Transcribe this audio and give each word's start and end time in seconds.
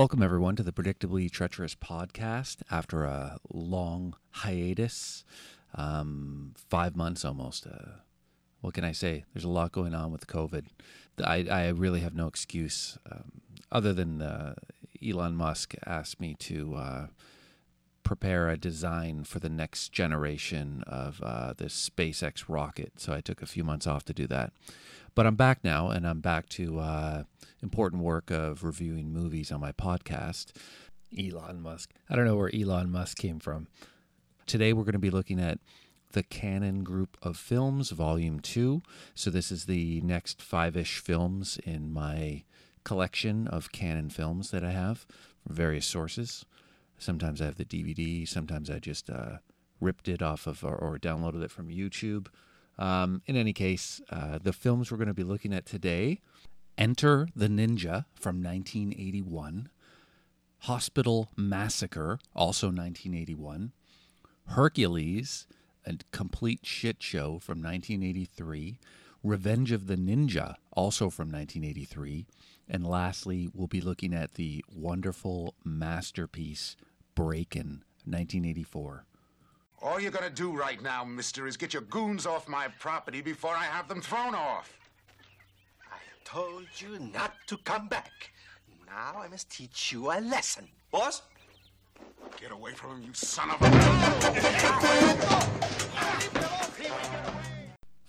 Welcome, 0.00 0.22
everyone, 0.22 0.56
to 0.56 0.62
the 0.62 0.72
Predictably 0.72 1.30
Treacherous 1.30 1.74
podcast 1.74 2.62
after 2.70 3.04
a 3.04 3.36
long 3.52 4.16
hiatus, 4.30 5.26
um, 5.74 6.54
five 6.70 6.96
months 6.96 7.22
almost. 7.22 7.66
Uh, 7.66 7.98
what 8.62 8.72
can 8.72 8.82
I 8.82 8.92
say? 8.92 9.26
There's 9.34 9.44
a 9.44 9.50
lot 9.50 9.72
going 9.72 9.94
on 9.94 10.10
with 10.10 10.26
COVID. 10.26 10.68
I, 11.22 11.46
I 11.50 11.68
really 11.68 12.00
have 12.00 12.14
no 12.14 12.28
excuse 12.28 12.96
um, 13.12 13.42
other 13.70 13.92
than 13.92 14.22
uh, 14.22 14.54
Elon 15.06 15.36
Musk 15.36 15.74
asked 15.84 16.18
me 16.18 16.34
to 16.38 16.76
uh, 16.76 17.06
prepare 18.02 18.48
a 18.48 18.56
design 18.56 19.24
for 19.24 19.38
the 19.38 19.50
next 19.50 19.92
generation 19.92 20.82
of 20.86 21.20
uh, 21.22 21.52
this 21.58 21.90
SpaceX 21.90 22.44
rocket. 22.48 22.94
So 22.96 23.12
I 23.12 23.20
took 23.20 23.42
a 23.42 23.46
few 23.46 23.64
months 23.64 23.86
off 23.86 24.06
to 24.06 24.14
do 24.14 24.26
that. 24.28 24.54
But 25.14 25.26
I'm 25.26 25.36
back 25.36 25.62
now, 25.62 25.90
and 25.90 26.06
I'm 26.06 26.20
back 26.20 26.48
to 26.50 26.78
uh, 26.78 27.22
important 27.62 28.02
work 28.02 28.30
of 28.30 28.64
reviewing 28.64 29.12
movies 29.12 29.52
on 29.52 29.60
my 29.60 29.72
podcast. 29.72 30.52
Elon 31.18 31.60
Musk. 31.60 31.92
I 32.08 32.16
don't 32.16 32.24
know 32.24 32.36
where 32.36 32.54
Elon 32.54 32.90
Musk 32.90 33.18
came 33.18 33.40
from. 33.40 33.66
Today 34.46 34.72
we're 34.72 34.84
going 34.84 34.92
to 34.92 34.98
be 34.98 35.10
looking 35.10 35.40
at 35.40 35.58
the 36.12 36.22
Cannon 36.22 36.82
Group 36.82 37.16
of 37.22 37.36
Films, 37.36 37.90
Volume 37.90 38.40
2. 38.40 38.82
So 39.14 39.30
this 39.30 39.52
is 39.52 39.66
the 39.66 40.00
next 40.02 40.42
five 40.42 40.76
ish 40.76 40.98
films 40.98 41.58
in 41.64 41.92
my 41.92 42.44
collection 42.84 43.46
of 43.46 43.72
Cannon 43.72 44.10
films 44.10 44.50
that 44.50 44.64
I 44.64 44.70
have 44.70 45.06
from 45.44 45.54
various 45.54 45.86
sources. 45.86 46.44
Sometimes 46.98 47.40
I 47.40 47.46
have 47.46 47.56
the 47.56 47.64
DVD, 47.64 48.26
sometimes 48.28 48.70
I 48.70 48.78
just 48.78 49.08
uh, 49.08 49.38
ripped 49.80 50.08
it 50.08 50.22
off 50.22 50.46
of 50.46 50.64
or, 50.64 50.74
or 50.74 50.98
downloaded 50.98 51.42
it 51.42 51.50
from 51.50 51.68
YouTube. 51.68 52.26
Um, 52.78 53.22
in 53.26 53.36
any 53.36 53.52
case, 53.52 54.00
uh, 54.10 54.38
the 54.42 54.52
films 54.52 54.90
we're 54.90 54.96
going 54.96 55.08
to 55.08 55.14
be 55.14 55.22
looking 55.22 55.52
at 55.52 55.66
today 55.66 56.20
Enter 56.80 57.28
the 57.36 57.48
Ninja 57.48 58.06
from 58.14 58.42
1981, 58.42 59.68
Hospital 60.60 61.28
Massacre, 61.36 62.18
also 62.34 62.68
1981, 62.68 63.72
Hercules, 64.46 65.46
a 65.84 65.98
complete 66.10 66.64
shit 66.64 67.02
show 67.02 67.38
from 67.38 67.62
1983, 67.62 68.78
Revenge 69.22 69.72
of 69.72 69.88
the 69.88 69.96
Ninja, 69.96 70.54
also 70.72 71.10
from 71.10 71.30
1983, 71.30 72.26
and 72.66 72.86
lastly, 72.86 73.50
we'll 73.52 73.66
be 73.66 73.82
looking 73.82 74.14
at 74.14 74.36
the 74.36 74.64
wonderful 74.74 75.54
masterpiece 75.62 76.76
Breakin', 77.14 77.84
1984. 78.06 79.04
All 79.82 80.00
you're 80.00 80.10
gonna 80.10 80.30
do 80.30 80.56
right 80.56 80.80
now, 80.82 81.04
mister, 81.04 81.46
is 81.46 81.58
get 81.58 81.74
your 81.74 81.82
goons 81.82 82.24
off 82.24 82.48
my 82.48 82.68
property 82.68 83.20
before 83.20 83.54
I 83.54 83.64
have 83.64 83.86
them 83.86 84.00
thrown 84.00 84.34
off. 84.34 84.79
I 86.20 86.28
told 86.28 86.66
you 86.78 86.98
not 87.12 87.34
to 87.46 87.56
come 87.58 87.88
back. 87.88 88.32
Now 88.86 89.20
I 89.20 89.28
must 89.28 89.50
teach 89.50 89.92
you 89.92 90.10
a 90.10 90.20
lesson. 90.20 90.68
Boss? 90.90 91.22
Get 92.40 92.52
away 92.52 92.72
from 92.72 92.96
him, 92.96 93.02
you 93.02 93.14
son 93.14 93.50
of 93.50 93.56
a... 93.60 93.70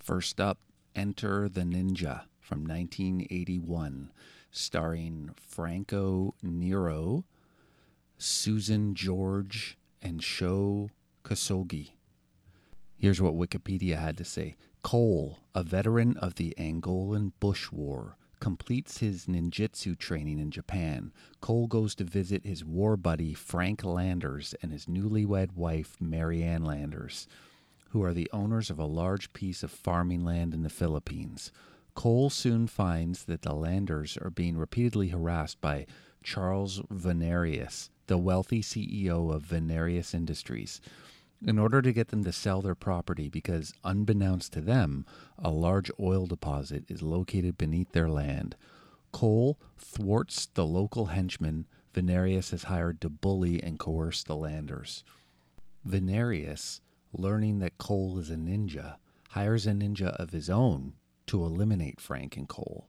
First 0.00 0.40
up, 0.40 0.58
Enter 0.94 1.48
the 1.48 1.62
Ninja 1.62 2.22
from 2.40 2.66
1981, 2.66 4.10
starring 4.50 5.30
Franco 5.36 6.34
Nero, 6.42 7.24
Susan 8.18 8.94
George, 8.94 9.78
and 10.00 10.22
Sho 10.22 10.90
Kosugi. 11.24 11.90
Here's 12.98 13.22
what 13.22 13.34
Wikipedia 13.34 13.98
had 13.98 14.16
to 14.18 14.24
say 14.24 14.56
Cole, 14.82 15.38
a 15.54 15.62
veteran 15.62 16.16
of 16.16 16.34
the 16.34 16.54
Angolan 16.58 17.32
Bush 17.38 17.70
War, 17.70 18.16
completes 18.40 18.98
his 18.98 19.26
ninjutsu 19.26 19.96
training 19.96 20.40
in 20.40 20.50
Japan. 20.50 21.12
Cole 21.40 21.68
goes 21.68 21.94
to 21.94 22.04
visit 22.04 22.44
his 22.44 22.64
war 22.64 22.96
buddy 22.96 23.32
Frank 23.32 23.84
Landers 23.84 24.54
and 24.60 24.72
his 24.72 24.86
newlywed 24.86 25.54
wife 25.54 25.96
Marianne 26.00 26.64
Landers, 26.64 27.28
who 27.90 28.02
are 28.02 28.12
the 28.12 28.28
owners 28.32 28.70
of 28.70 28.80
a 28.80 28.84
large 28.84 29.32
piece 29.32 29.62
of 29.62 29.70
farming 29.70 30.24
land 30.24 30.52
in 30.52 30.62
the 30.62 30.68
Philippines. 30.68 31.52
Cole 31.94 32.30
soon 32.30 32.66
finds 32.66 33.24
that 33.26 33.42
the 33.42 33.54
Landers 33.54 34.18
are 34.20 34.30
being 34.30 34.56
repeatedly 34.56 35.08
harassed 35.08 35.60
by 35.60 35.86
Charles 36.24 36.80
Venarius, 36.90 37.90
the 38.08 38.18
wealthy 38.18 38.62
CEO 38.62 39.32
of 39.32 39.44
Venarius 39.44 40.14
Industries, 40.14 40.80
in 41.46 41.58
order 41.58 41.82
to 41.82 41.92
get 41.92 42.08
them 42.08 42.24
to 42.24 42.32
sell 42.32 42.62
their 42.62 42.74
property 42.74 43.28
because, 43.28 43.72
unbeknownst 43.84 44.52
to 44.52 44.60
them, 44.60 45.04
a 45.38 45.50
large 45.50 45.90
oil 46.00 46.26
deposit 46.26 46.84
is 46.88 47.02
located 47.02 47.58
beneath 47.58 47.92
their 47.92 48.08
land. 48.08 48.54
Cole 49.12 49.58
thwarts 49.76 50.46
the 50.46 50.64
local 50.64 51.06
henchmen 51.06 51.66
Venarius 51.94 52.50
has 52.50 52.64
hired 52.64 53.00
to 53.00 53.10
bully 53.10 53.62
and 53.62 53.78
coerce 53.78 54.22
the 54.22 54.36
landers. 54.36 55.04
Venarius, 55.84 56.80
learning 57.12 57.58
that 57.58 57.76
Cole 57.76 58.18
is 58.18 58.30
a 58.30 58.36
ninja, 58.36 58.96
hires 59.30 59.66
a 59.66 59.72
ninja 59.72 60.08
of 60.16 60.30
his 60.30 60.48
own 60.48 60.94
to 61.26 61.44
eliminate 61.44 62.00
Frank 62.00 62.36
and 62.36 62.48
Cole. 62.48 62.88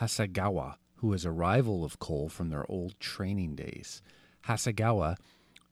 Hasegawa, 0.00 0.76
who 0.96 1.12
is 1.12 1.24
a 1.24 1.30
rival 1.30 1.84
of 1.84 1.98
Cole 1.98 2.28
from 2.28 2.48
their 2.48 2.70
old 2.70 2.98
training 3.00 3.54
days. 3.54 4.02
Hasegawa 4.46 5.16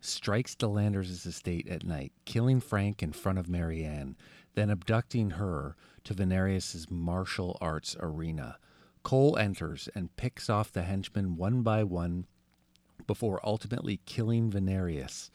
strikes 0.00 0.54
the 0.54 0.68
Landers' 0.68 1.26
estate 1.26 1.68
at 1.68 1.84
night, 1.84 2.12
killing 2.24 2.60
Frank 2.60 3.02
in 3.02 3.12
front 3.12 3.38
of 3.38 3.48
Marianne, 3.48 4.16
then 4.54 4.70
abducting 4.70 5.30
her 5.30 5.76
to 6.04 6.14
Venarius' 6.14 6.90
martial 6.90 7.56
arts 7.60 7.96
arena. 8.00 8.58
Cole 9.02 9.36
enters 9.36 9.88
and 9.94 10.14
picks 10.16 10.50
off 10.50 10.72
the 10.72 10.82
henchmen 10.82 11.36
one 11.36 11.62
by 11.62 11.84
one 11.84 12.26
before 13.06 13.40
ultimately 13.44 14.00
killing 14.06 14.50
Venarius. 14.50 15.30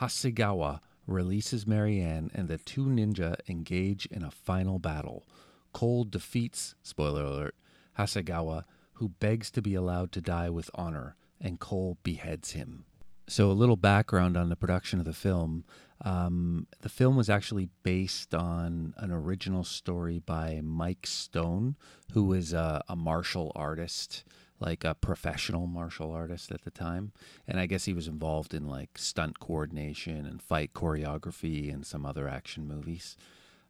Hasegawa 0.00 0.80
releases 1.06 1.66
Marianne, 1.66 2.30
and 2.34 2.48
the 2.48 2.58
two 2.58 2.84
ninja 2.84 3.36
engage 3.48 4.06
in 4.06 4.22
a 4.22 4.30
final 4.30 4.78
battle. 4.78 5.26
Cole 5.72 6.04
defeats, 6.04 6.74
spoiler 6.82 7.24
alert, 7.24 7.54
Hasegawa, 7.98 8.64
who 8.94 9.08
begs 9.08 9.50
to 9.52 9.62
be 9.62 9.74
allowed 9.74 10.12
to 10.12 10.20
die 10.20 10.50
with 10.50 10.70
honor, 10.74 11.16
and 11.40 11.60
Cole 11.60 11.98
beheads 12.02 12.52
him. 12.52 12.84
So, 13.28 13.50
a 13.50 13.52
little 13.52 13.76
background 13.76 14.38
on 14.38 14.48
the 14.48 14.56
production 14.56 14.98
of 14.98 15.04
the 15.04 15.12
film. 15.12 15.64
Um, 16.00 16.66
the 16.80 16.88
film 16.88 17.14
was 17.14 17.28
actually 17.28 17.68
based 17.82 18.34
on 18.34 18.94
an 18.96 19.12
original 19.12 19.64
story 19.64 20.18
by 20.18 20.62
Mike 20.64 21.06
Stone, 21.06 21.76
who 22.12 22.24
was 22.24 22.54
a, 22.54 22.82
a 22.88 22.96
martial 22.96 23.52
artist, 23.54 24.24
like 24.60 24.82
a 24.82 24.94
professional 24.94 25.66
martial 25.66 26.10
artist 26.10 26.50
at 26.52 26.62
the 26.62 26.70
time. 26.70 27.12
And 27.46 27.60
I 27.60 27.66
guess 27.66 27.84
he 27.84 27.92
was 27.92 28.08
involved 28.08 28.54
in 28.54 28.66
like 28.66 28.96
stunt 28.96 29.40
coordination 29.40 30.24
and 30.24 30.40
fight 30.40 30.72
choreography 30.72 31.72
and 31.72 31.84
some 31.84 32.06
other 32.06 32.28
action 32.28 32.66
movies. 32.66 33.14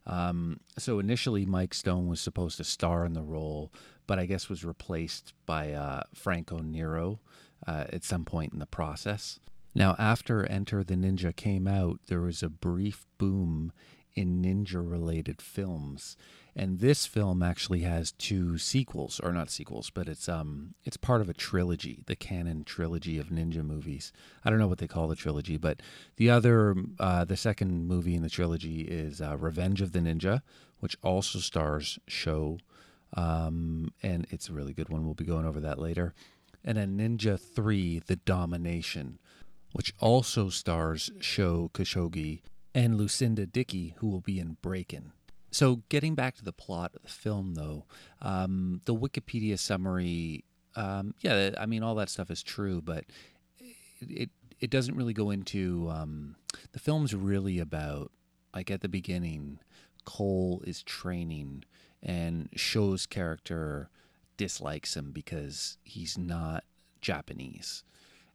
Um, 0.05 0.61
so 0.77 0.99
initially, 0.99 1.45
Mike 1.45 1.73
Stone 1.73 2.07
was 2.07 2.21
supposed 2.21 2.57
to 2.57 2.63
star 2.63 3.05
in 3.05 3.11
the 3.11 3.21
role, 3.21 3.73
but 4.07 4.19
I 4.19 4.25
guess 4.25 4.47
was 4.47 4.63
replaced 4.63 5.33
by 5.45 5.73
uh, 5.73 6.03
Franco 6.13 6.59
Nero 6.59 7.19
uh, 7.67 7.85
at 7.91 8.03
some 8.03 8.25
point 8.25 8.53
in 8.53 8.59
the 8.59 8.65
process. 8.65 9.39
Now, 9.75 9.95
after 9.99 10.45
Enter 10.45 10.83
the 10.83 10.95
Ninja 10.95 11.35
came 11.35 11.67
out, 11.67 11.99
there 12.07 12.21
was 12.21 12.41
a 12.41 12.49
brief 12.49 13.05
boom 13.17 13.71
in 14.15 14.41
ninja 14.41 14.75
related 14.75 15.41
films. 15.41 16.17
And 16.55 16.79
this 16.79 17.05
film 17.05 17.41
actually 17.41 17.81
has 17.81 18.11
two 18.11 18.57
sequels, 18.57 19.19
or 19.21 19.31
not 19.31 19.49
sequels, 19.49 19.89
but 19.89 20.09
it's 20.09 20.27
um 20.27 20.73
it's 20.83 20.97
part 20.97 21.21
of 21.21 21.29
a 21.29 21.33
trilogy, 21.33 22.03
the 22.07 22.15
Cannon 22.15 22.63
trilogy 22.63 23.17
of 23.17 23.27
ninja 23.27 23.63
movies. 23.63 24.11
I 24.43 24.49
don't 24.49 24.59
know 24.59 24.67
what 24.67 24.79
they 24.79 24.87
call 24.87 25.07
the 25.07 25.15
trilogy, 25.15 25.57
but 25.57 25.81
the 26.17 26.29
other 26.29 26.75
uh, 26.99 27.23
the 27.23 27.37
second 27.37 27.87
movie 27.87 28.15
in 28.15 28.23
the 28.23 28.29
trilogy 28.29 28.81
is 28.81 29.21
uh, 29.21 29.37
Revenge 29.37 29.81
of 29.81 29.93
the 29.93 29.99
Ninja, 29.99 30.41
which 30.79 30.97
also 31.01 31.39
stars 31.39 31.99
Sho, 32.07 32.57
um, 33.13 33.93
and 34.03 34.27
it's 34.31 34.49
a 34.49 34.53
really 34.53 34.73
good 34.73 34.89
one. 34.89 35.05
We'll 35.05 35.13
be 35.13 35.23
going 35.23 35.45
over 35.45 35.61
that 35.61 35.79
later. 35.79 36.13
And 36.63 36.77
a 36.77 36.85
Ninja 36.85 37.39
Three: 37.39 37.99
The 37.99 38.17
Domination, 38.17 39.19
which 39.73 39.93
also 39.99 40.49
stars 40.49 41.11
Sho 41.19 41.69
Kosugi 41.73 42.41
and 42.73 42.97
Lucinda 42.97 43.45
Dickey, 43.45 43.95
who 43.97 44.07
will 44.07 44.21
be 44.21 44.39
in 44.39 44.57
Breakin'. 44.61 45.13
So, 45.51 45.81
getting 45.89 46.13
back 46.13 46.35
to 46.35 46.43
the 46.43 46.53
plot 46.53 46.91
of 46.95 47.01
the 47.01 47.09
film, 47.09 47.55
though, 47.55 47.85
um, 48.21 48.81
the 48.85 48.93
Wikipedia 48.93 49.57
summary, 49.57 50.43
um, 50.75 51.15
yeah, 51.21 51.51
I 51.57 51.65
mean, 51.65 51.81
all 51.81 51.95
that 51.95 52.09
stuff 52.09 52.29
is 52.29 52.43
true, 52.43 52.81
but 52.81 53.05
it 53.59 53.75
it, 54.01 54.29
it 54.59 54.69
doesn't 54.69 54.95
really 54.95 55.13
go 55.13 55.31
into 55.31 55.89
um, 55.89 56.35
the 56.71 56.79
film's 56.79 57.15
really 57.15 57.59
about 57.59 58.11
like 58.53 58.71
at 58.71 58.81
the 58.81 58.89
beginning, 58.89 59.59
Cole 60.05 60.61
is 60.65 60.83
training, 60.83 61.63
and 62.01 62.49
Sho's 62.55 63.05
character 63.05 63.89
dislikes 64.39 64.95
him 64.95 65.11
because 65.11 65.77
he's 65.83 66.17
not 66.17 66.63
Japanese. 67.01 67.83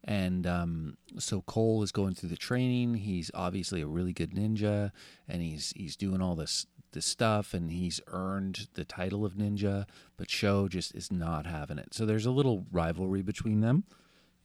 And 0.06 0.46
um, 0.46 0.98
so 1.18 1.40
Cole 1.40 1.82
is 1.82 1.90
going 1.90 2.14
through 2.14 2.28
the 2.28 2.36
training. 2.36 2.96
He's 2.96 3.30
obviously 3.32 3.80
a 3.80 3.86
really 3.86 4.12
good 4.12 4.32
ninja, 4.32 4.90
and 5.26 5.40
he's 5.40 5.72
he's 5.74 5.96
doing 5.96 6.20
all 6.20 6.34
this 6.36 6.66
this 6.92 7.06
stuff, 7.06 7.54
and 7.54 7.72
he's 7.72 8.02
earned 8.08 8.68
the 8.74 8.84
title 8.84 9.24
of 9.24 9.32
ninja. 9.32 9.86
But 10.18 10.30
Sho 10.30 10.68
just 10.68 10.94
is 10.94 11.10
not 11.10 11.46
having 11.46 11.78
it. 11.78 11.94
So 11.94 12.04
there's 12.04 12.26
a 12.26 12.30
little 12.30 12.66
rivalry 12.70 13.22
between 13.22 13.60
them, 13.62 13.84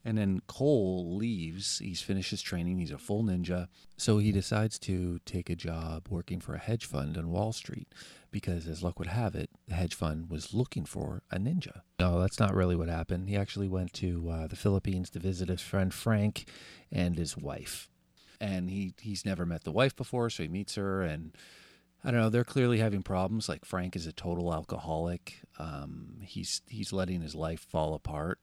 And 0.04 0.16
then 0.16 0.40
Cole 0.46 1.14
leaves. 1.16 1.78
He's 1.78 2.00
finished 2.00 2.30
his 2.30 2.40
training. 2.42 2.78
He's 2.78 2.90
a 2.90 2.98
full 2.98 3.22
ninja. 3.22 3.68
So 3.98 4.16
he 4.18 4.32
decides 4.32 4.78
to 4.80 5.18
take 5.26 5.50
a 5.50 5.56
job 5.56 6.06
working 6.08 6.40
for 6.40 6.54
a 6.54 6.58
hedge 6.58 6.86
fund 6.86 7.18
on 7.18 7.30
Wall 7.30 7.52
Street 7.52 7.88
because, 8.30 8.66
as 8.66 8.82
luck 8.82 8.98
would 8.98 9.08
have 9.08 9.34
it, 9.34 9.50
the 9.68 9.74
hedge 9.74 9.94
fund 9.94 10.30
was 10.30 10.54
looking 10.54 10.84
for 10.84 11.22
a 11.30 11.38
ninja. 11.38 11.82
No, 11.98 12.20
that's 12.20 12.38
not 12.38 12.54
really 12.54 12.76
what 12.76 12.88
happened. 12.88 13.28
He 13.28 13.36
actually 13.36 13.68
went 13.68 13.92
to 13.94 14.28
uh, 14.30 14.46
the 14.46 14.56
Philippines 14.56 15.10
to 15.10 15.18
visit 15.18 15.48
his 15.48 15.60
friend 15.60 15.92
Frank 15.92 16.48
and 16.90 17.16
his 17.16 17.36
wife. 17.36 17.88
And 18.40 18.70
he, 18.70 18.94
he's 19.00 19.26
never 19.26 19.44
met 19.44 19.64
the 19.64 19.72
wife 19.72 19.94
before, 19.94 20.30
so 20.30 20.42
he 20.42 20.48
meets 20.48 20.76
her. 20.76 21.02
And 21.02 21.36
I 22.02 22.10
don't 22.10 22.20
know, 22.20 22.30
they're 22.30 22.44
clearly 22.44 22.78
having 22.78 23.02
problems. 23.02 23.48
Like 23.48 23.64
Frank 23.64 23.96
is 23.96 24.06
a 24.06 24.12
total 24.12 24.54
alcoholic. 24.54 25.40
Um, 25.58 26.18
he's, 26.22 26.62
he's 26.66 26.92
letting 26.92 27.20
his 27.20 27.34
life 27.34 27.60
fall 27.60 27.94
apart 27.94 28.38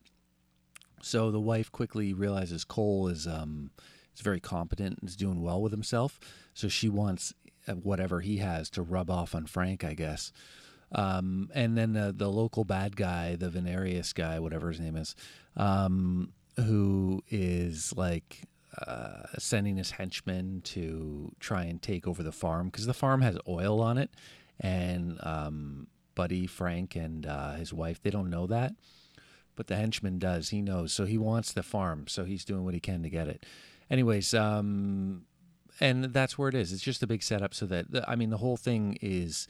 so 1.01 1.31
the 1.31 1.39
wife 1.39 1.71
quickly 1.71 2.13
realizes 2.13 2.63
Cole 2.63 3.07
is 3.07 3.27
um, 3.27 3.71
is 4.15 4.21
very 4.21 4.39
competent 4.39 4.99
and 4.99 5.09
is 5.09 5.15
doing 5.15 5.41
well 5.41 5.61
with 5.61 5.71
himself. 5.71 6.19
So 6.53 6.67
she 6.67 6.89
wants 6.89 7.33
whatever 7.67 8.21
he 8.21 8.37
has 8.37 8.69
to 8.71 8.81
rub 8.81 9.09
off 9.09 9.35
on 9.35 9.45
Frank, 9.45 9.83
I 9.83 9.93
guess. 9.93 10.31
Um, 10.91 11.49
and 11.53 11.77
then 11.77 11.93
the, 11.93 12.13
the 12.15 12.29
local 12.29 12.63
bad 12.63 12.95
guy, 12.95 13.35
the 13.35 13.49
Venarius 13.49 14.13
guy, 14.13 14.39
whatever 14.39 14.69
his 14.69 14.79
name 14.79 14.95
is, 14.95 15.15
um, 15.57 16.31
who 16.55 17.23
is 17.29 17.93
like 17.97 18.43
uh, 18.85 19.23
sending 19.37 19.77
his 19.77 19.91
henchmen 19.91 20.61
to 20.63 21.33
try 21.39 21.63
and 21.63 21.81
take 21.81 22.07
over 22.07 22.23
the 22.23 22.31
farm 22.31 22.67
because 22.67 22.85
the 22.85 22.93
farm 22.93 23.21
has 23.21 23.37
oil 23.47 23.81
on 23.81 23.97
it. 23.97 24.11
And 24.59 25.19
um, 25.23 25.87
Buddy, 26.15 26.47
Frank, 26.47 26.95
and 26.95 27.25
uh, 27.25 27.53
his 27.53 27.73
wife, 27.73 28.01
they 28.01 28.09
don't 28.09 28.29
know 28.29 28.47
that 28.47 28.73
but 29.57 29.67
the 29.67 29.75
henchman 29.75 30.19
does. 30.19 30.49
He 30.49 30.61
knows, 30.61 30.93
so 30.93 31.03
he 31.03 31.17
wants 31.17 31.51
the 31.51 31.63
farm, 31.63 32.05
so 32.07 32.23
he's 32.23 32.45
doing 32.45 32.63
what 32.63 32.75
he 32.75 32.79
can 32.79 33.03
to 33.03 33.09
get 33.09 33.27
it. 33.27 33.45
Anyways, 33.89 34.33
um, 34.33 35.23
and 35.79 36.05
that's 36.05 36.37
where 36.37 36.49
it 36.49 36.55
is. 36.55 36.73
It's 36.73 36.81
just 36.81 37.03
a 37.03 37.07
big 37.07 37.23
setup, 37.23 37.53
so 37.53 37.65
that 37.67 37.85
I 38.07 38.15
mean, 38.15 38.29
the 38.29 38.37
whole 38.37 38.57
thing 38.57 38.97
is 39.01 39.47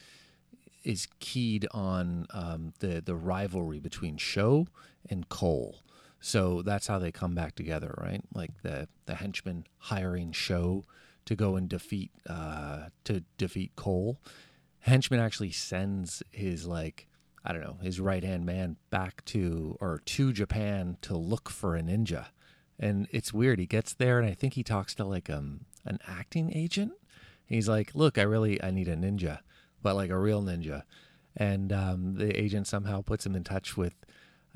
is 0.83 1.07
keyed 1.19 1.68
on 1.71 2.27
um, 2.31 2.74
the 2.79 3.01
the 3.01 3.15
rivalry 3.15 3.79
between 3.79 4.18
Sho 4.18 4.68
and 5.09 5.27
Cole. 5.29 5.83
So 6.19 6.62
that's 6.62 6.88
how 6.88 7.00
they 7.00 7.12
come 7.12 7.35
back 7.35 7.56
together, 7.56 7.94
right? 8.01 8.21
Like 8.33 8.62
the 8.63 8.88
the 9.06 9.15
henchman 9.15 9.65
hiring 9.77 10.31
Sho 10.31 10.85
to 11.25 11.35
go 11.35 11.56
and 11.56 11.69
defeat 11.69 12.12
uh, 12.27 12.88
to 13.03 13.24
defeat 13.38 13.75
Cole. 13.75 14.19
Henchman 14.79 15.19
actually 15.19 15.51
sends 15.51 16.24
his 16.31 16.65
like 16.65 17.07
I 17.45 17.53
don't 17.53 17.62
know, 17.62 17.77
his 17.81 18.00
right 18.00 18.24
hand 18.24 18.45
man 18.45 18.77
back 18.89 19.24
to 19.25 19.77
or 19.79 20.01
to 20.06 20.33
Japan 20.33 20.97
to 21.01 21.15
look 21.15 21.50
for 21.50 21.75
a 21.75 21.81
ninja. 21.81 22.27
And 22.79 23.07
it's 23.12 23.33
weird. 23.33 23.59
He 23.59 23.65
gets 23.65 23.94
there 23.94 24.19
and 24.19 24.27
I 24.29 24.33
think 24.33 24.53
he 24.53 24.63
talks 24.63 24.95
to 24.95 25.06
like 25.06 25.29
um 25.29 25.65
an 25.88 26.00
acting 26.07 26.56
agent. 26.56 26.94
He's 27.45 27.68
like, 27.68 27.95
"Look, 27.95 28.18
I 28.18 28.24
really 28.24 28.62
I 28.62 28.72
need 28.72 28.88
a 28.88 28.95
ninja, 28.95 29.39
but 29.81 29.95
like 29.95 30.10
a 30.10 30.18
real 30.18 30.42
ninja." 30.44 30.84
And 31.36 31.72
um, 31.72 32.16
the 32.16 32.38
agent 32.39 32.68
somehow 32.68 33.01
puts 33.01 33.25
him 33.25 33.36
in 33.36 33.44
touch 33.44 33.78
with, 33.78 33.94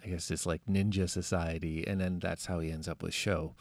I 0.04 0.08
guess 0.08 0.28
this 0.28 0.46
like 0.46 0.62
ninja 0.70 1.10
society, 1.10 1.86
and 1.88 2.02
then 2.02 2.20
that's 2.20 2.48
how 2.48 2.60
he 2.60 2.72
ends 2.72 2.88
up 2.88 3.04
with 3.04 3.14
Sho. 3.14 3.56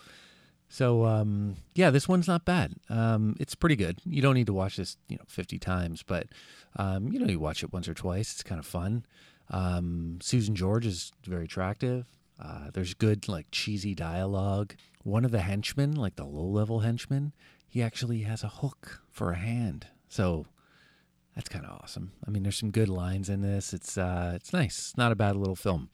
So 0.69 1.05
um, 1.05 1.57
yeah, 1.75 1.91
this 1.91 2.09
one's 2.09 2.29
not 2.29 2.45
bad. 2.45 2.75
Um, 2.89 3.37
it's 3.41 3.55
pretty 3.55 3.77
good. 3.77 4.01
You 4.05 4.23
don't 4.23 4.35
need 4.35 4.47
to 4.47 4.53
watch 4.53 4.77
this, 4.77 4.97
you 5.09 5.17
know, 5.17 5.25
fifty 5.27 5.59
times, 5.59 6.03
but 6.03 6.29
um, 6.77 7.13
you 7.13 7.19
know, 7.19 7.27
you 7.27 7.41
watch 7.41 7.63
it 7.63 7.73
once 7.73 7.89
or 7.89 7.95
twice. 7.95 8.33
It's 8.33 8.43
kind 8.43 8.59
of 8.59 8.67
fun. 8.67 9.05
Um, 9.51 10.19
Susan 10.23 10.55
George 10.55 10.87
is 10.87 11.13
very 11.25 11.45
attractive. 11.45 12.07
Uh, 12.41 12.71
there's 12.73 12.95
good 12.95 13.29
like 13.29 13.47
cheesy 13.51 13.95
dialogue. 13.95 14.75
One 15.03 15.25
of 15.25 15.31
the 15.31 15.41
henchmen, 15.41 15.95
like 15.95 16.17
the 16.17 16.25
low 16.25 16.47
level 16.47 16.81
henchman, 16.81 17.33
he 17.71 17.83
actually 17.83 18.23
has 18.23 18.43
a 18.43 18.49
hook 18.49 19.01
for 19.09 19.31
a 19.31 19.37
hand. 19.39 19.87
So 20.09 20.47
that's 21.37 21.49
kind 21.49 21.65
of 21.65 21.81
awesome. 21.81 22.13
I 22.27 22.31
mean, 22.31 22.43
there's 22.43 22.59
some 22.59 22.73
good 22.73 22.89
lines 22.89 23.29
in 23.29 23.43
this. 23.43 23.73
It's 23.73 23.97
uh, 23.97 24.33
it's 24.35 24.53
nice. 24.53 24.79
It's 24.79 24.97
not 24.97 25.13
a 25.13 25.17
bad 25.17 25.37
little 25.37 25.57
film. 25.57 25.89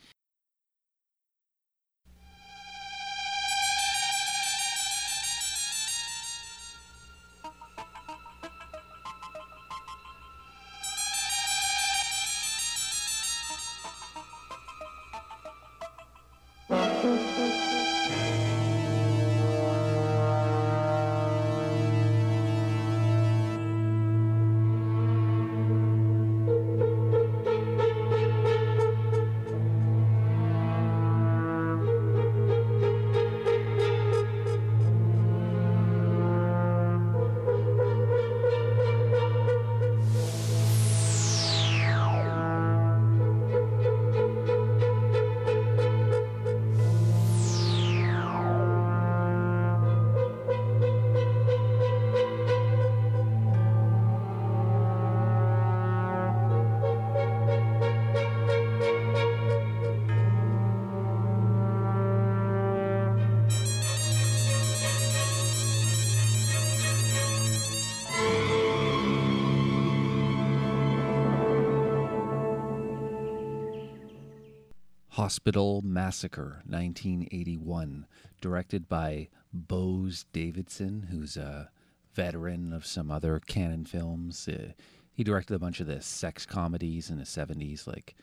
Hospital 75.16 75.80
Massacre, 75.82 76.60
1981, 76.66 78.06
directed 78.42 78.86
by 78.86 79.28
Boaz 79.50 80.26
Davidson, 80.30 81.08
who's 81.10 81.38
a 81.38 81.70
veteran 82.12 82.74
of 82.74 82.84
some 82.84 83.10
other 83.10 83.40
Cannon 83.40 83.86
films. 83.86 84.46
Uh, 84.46 84.72
he 85.14 85.24
directed 85.24 85.54
a 85.54 85.58
bunch 85.58 85.80
of 85.80 85.86
the 85.86 86.02
sex 86.02 86.44
comedies 86.44 87.08
in 87.08 87.16
the 87.16 87.24
70s, 87.24 87.86
like 87.86 88.14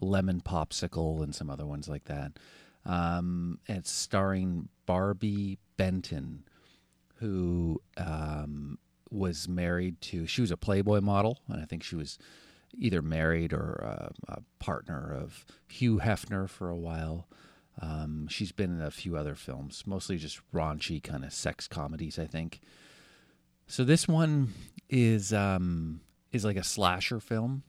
Lemon 0.00 0.40
Popsicle 0.40 1.20
and 1.20 1.34
some 1.34 1.50
other 1.50 1.66
ones 1.66 1.88
like 1.88 2.04
that. 2.04 2.38
Um, 2.86 3.58
it's 3.66 3.90
starring 3.90 4.68
Barbi 4.86 5.58
Benton, 5.76 6.44
who 7.16 7.82
um, 7.96 8.78
was 9.10 9.48
married 9.48 10.00
to, 10.02 10.28
she 10.28 10.42
was 10.42 10.52
a 10.52 10.56
Playboy 10.56 11.00
model, 11.00 11.40
and 11.48 11.60
I 11.60 11.64
think 11.64 11.82
she 11.82 11.96
was 11.96 12.18
either 12.76 13.02
married 13.02 13.52
or 13.52 13.82
uh, 13.84 14.08
a 14.28 14.42
partner 14.58 15.12
of 15.12 15.44
Hugh 15.68 15.98
Hefner 15.98 16.48
for 16.48 16.68
a 16.68 16.76
while. 16.76 17.26
Um, 17.80 18.28
she's 18.28 18.52
been 18.52 18.80
in 18.80 18.82
a 18.82 18.90
few 18.90 19.16
other 19.16 19.34
films, 19.34 19.84
mostly 19.86 20.18
just 20.18 20.40
raunchy 20.52 21.02
kind 21.02 21.24
of 21.24 21.32
sex 21.32 21.66
comedies, 21.66 22.18
I 22.18 22.26
think. 22.26 22.60
So 23.66 23.84
this 23.84 24.08
one 24.08 24.52
is 24.88 25.32
um, 25.32 26.00
is 26.32 26.44
like 26.44 26.56
a 26.56 26.64
slasher 26.64 27.20
film. 27.20 27.62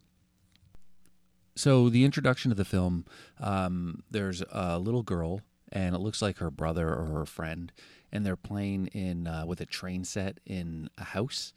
So 1.55 1.89
the 1.89 2.05
introduction 2.05 2.49
to 2.49 2.55
the 2.55 2.65
film, 2.65 3.05
um, 3.39 4.03
there's 4.09 4.41
a 4.51 4.79
little 4.79 5.03
girl, 5.03 5.41
and 5.71 5.93
it 5.93 5.99
looks 5.99 6.21
like 6.21 6.37
her 6.37 6.49
brother 6.49 6.89
or 6.89 7.05
her 7.05 7.25
friend, 7.25 7.71
and 8.11 8.25
they're 8.25 8.35
playing 8.35 8.87
in 8.87 9.27
uh, 9.27 9.45
with 9.45 9.61
a 9.61 9.65
train 9.65 10.03
set 10.03 10.39
in 10.45 10.89
a 10.97 11.03
house, 11.03 11.53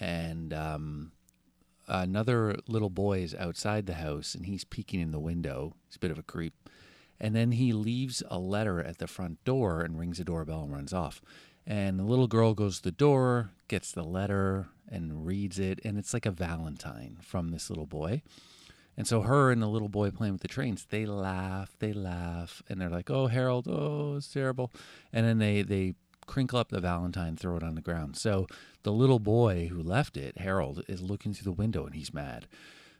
and 0.00 0.52
um, 0.52 1.12
another 1.88 2.56
little 2.66 2.90
boy 2.90 3.20
is 3.20 3.34
outside 3.34 3.86
the 3.86 3.94
house 3.94 4.34
and 4.34 4.46
he's 4.46 4.64
peeking 4.64 5.00
in 5.00 5.12
the 5.12 5.18
window. 5.18 5.74
He's 5.86 5.96
a 5.96 6.00
bit 6.00 6.10
of 6.10 6.18
a 6.18 6.22
creep. 6.22 6.54
And 7.18 7.34
then 7.34 7.52
he 7.52 7.72
leaves 7.72 8.22
a 8.30 8.38
letter 8.38 8.80
at 8.80 8.98
the 8.98 9.06
front 9.06 9.42
door 9.44 9.80
and 9.80 9.98
rings 9.98 10.18
the 10.18 10.24
doorbell 10.24 10.64
and 10.64 10.72
runs 10.72 10.92
off. 10.92 11.22
And 11.66 11.98
the 11.98 12.04
little 12.04 12.28
girl 12.28 12.54
goes 12.54 12.76
to 12.78 12.82
the 12.84 12.90
door, 12.92 13.50
gets 13.68 13.90
the 13.90 14.04
letter, 14.04 14.68
and 14.88 15.26
reads 15.26 15.58
it. 15.58 15.80
And 15.84 15.98
it's 15.98 16.14
like 16.14 16.26
a 16.26 16.30
Valentine 16.30 17.18
from 17.22 17.50
this 17.50 17.70
little 17.70 17.86
boy. 17.86 18.22
And 18.96 19.06
so 19.06 19.22
her 19.22 19.50
and 19.50 19.60
the 19.60 19.66
little 19.66 19.88
boy 19.88 20.10
playing 20.10 20.34
with 20.34 20.42
the 20.42 20.48
trains, 20.48 20.86
they 20.88 21.04
laugh, 21.04 21.76
they 21.78 21.92
laugh, 21.92 22.62
and 22.68 22.80
they're 22.80 22.88
like, 22.88 23.10
"Oh, 23.10 23.26
Harold, 23.26 23.68
oh, 23.68 24.16
it's 24.16 24.32
terrible." 24.32 24.72
And 25.12 25.26
then 25.26 25.38
they 25.38 25.62
they 25.62 25.94
crinkle 26.26 26.58
up 26.58 26.70
the 26.70 26.80
Valentine, 26.80 27.36
throw 27.36 27.56
it 27.56 27.62
on 27.62 27.74
the 27.74 27.80
ground. 27.82 28.16
So 28.16 28.46
the 28.86 28.92
little 28.92 29.18
boy 29.18 29.66
who 29.66 29.82
left 29.82 30.16
it, 30.16 30.38
Harold, 30.38 30.80
is 30.86 31.02
looking 31.02 31.34
through 31.34 31.42
the 31.42 31.50
window 31.50 31.84
and 31.86 31.96
he's 31.96 32.14
mad. 32.14 32.46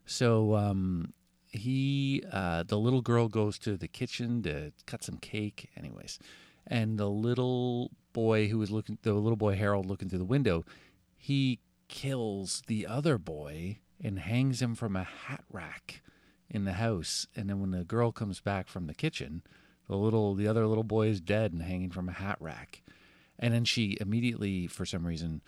So 0.05 0.57
um, 0.57 1.13
he 1.47 2.25
uh, 2.33 2.65
the 2.65 2.77
little 2.77 3.03
girl 3.03 3.29
goes 3.29 3.57
to 3.61 3.77
the 3.77 3.87
kitchen 3.87 4.43
to 4.43 4.73
cut 4.87 5.05
some 5.05 5.19
cake 5.19 5.71
anyways. 5.77 6.19
And 6.67 6.99
the 6.99 7.09
little 7.09 7.93
boy 8.13 8.49
who 8.49 8.59
was 8.59 8.73
looking 8.73 8.99
the 9.03 9.15
little 9.15 9.37
boy 9.37 9.55
harold 9.55 9.87
looking 9.87 10.09
through 10.09 10.19
the 10.19 10.25
window 10.25 10.65
he 11.17 11.61
kills 11.87 12.65
the 12.67 12.85
other 12.85 13.17
boy 13.17 13.79
and 14.03 14.19
hangs 14.19 14.61
him 14.61 14.75
from 14.75 14.97
a 14.97 15.05
hat 15.05 15.45
rack 15.53 16.03
in 16.51 16.65
the 16.65 16.73
house. 16.73 17.29
And 17.37 17.49
then 17.49 17.61
when 17.61 17.71
the 17.71 17.85
girl 17.85 18.11
comes 18.11 18.41
back 18.41 18.67
from 18.67 18.89
the 18.89 18.95
kitchen 18.95 19.43
the 19.89 19.97
little 19.97 20.35
the 20.35 20.49
other 20.49 20.67
little 20.67 20.83
boy 20.83 21.07
is 21.07 21.21
dead 21.21 21.53
and 21.53 21.63
hanging 21.63 21.91
from 21.91 22.09
a 22.09 22.13
hat 22.13 22.39
rack. 22.41 22.83
And 23.39 23.55
then 23.55 23.65
she 23.65 23.97
immediately 24.01 24.67
for 24.67 24.85
some 24.85 25.07
reason 25.07 25.43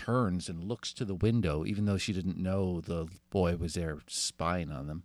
turns 0.00 0.48
and 0.48 0.64
looks 0.64 0.92
to 0.92 1.04
the 1.04 1.14
window 1.14 1.64
even 1.64 1.84
though 1.84 1.98
she 1.98 2.12
didn't 2.12 2.38
know 2.38 2.80
the 2.80 3.06
boy 3.30 3.56
was 3.56 3.74
there 3.74 3.98
spying 4.08 4.70
on 4.70 4.86
them 4.86 5.04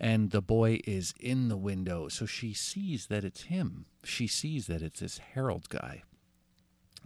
and 0.00 0.30
the 0.30 0.40
boy 0.40 0.80
is 0.86 1.12
in 1.20 1.48
the 1.48 1.58
window. 1.58 2.08
So 2.08 2.24
she 2.24 2.54
sees 2.54 3.06
that 3.08 3.22
it's 3.22 3.42
him. 3.42 3.84
She 4.02 4.26
sees 4.26 4.66
that 4.66 4.80
it's 4.80 5.00
this 5.00 5.18
Harold 5.18 5.68
guy. 5.68 6.02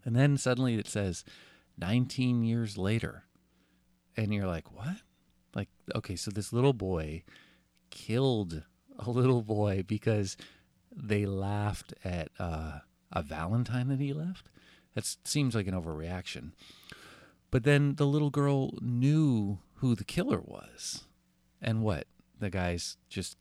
And 0.04 0.14
then 0.14 0.38
suddenly 0.38 0.76
it 0.76 0.86
says 0.86 1.24
19 1.76 2.44
years 2.44 2.78
later. 2.78 3.24
And 4.16 4.32
you're 4.32 4.46
like, 4.46 4.72
what? 4.72 4.98
Like, 5.56 5.68
okay, 5.92 6.14
so 6.14 6.30
this 6.30 6.52
little 6.52 6.72
boy 6.72 7.24
killed 7.90 8.62
a 8.96 9.10
little 9.10 9.42
boy 9.42 9.82
because 9.84 10.36
they 10.94 11.26
laughed 11.26 11.94
at 12.04 12.28
uh, 12.38 12.78
a 13.10 13.22
Valentine 13.22 13.88
that 13.88 13.98
he 13.98 14.12
left. 14.12 14.46
That 14.94 15.04
seems 15.24 15.56
like 15.56 15.66
an 15.66 15.74
overreaction. 15.74 16.52
But 17.54 17.62
then 17.62 17.94
the 17.94 18.04
little 18.04 18.30
girl 18.30 18.72
knew 18.80 19.60
who 19.74 19.94
the 19.94 20.02
killer 20.02 20.40
was. 20.40 21.04
And 21.62 21.84
what? 21.84 22.08
the 22.40 22.50
guy's 22.50 22.96
just 23.08 23.36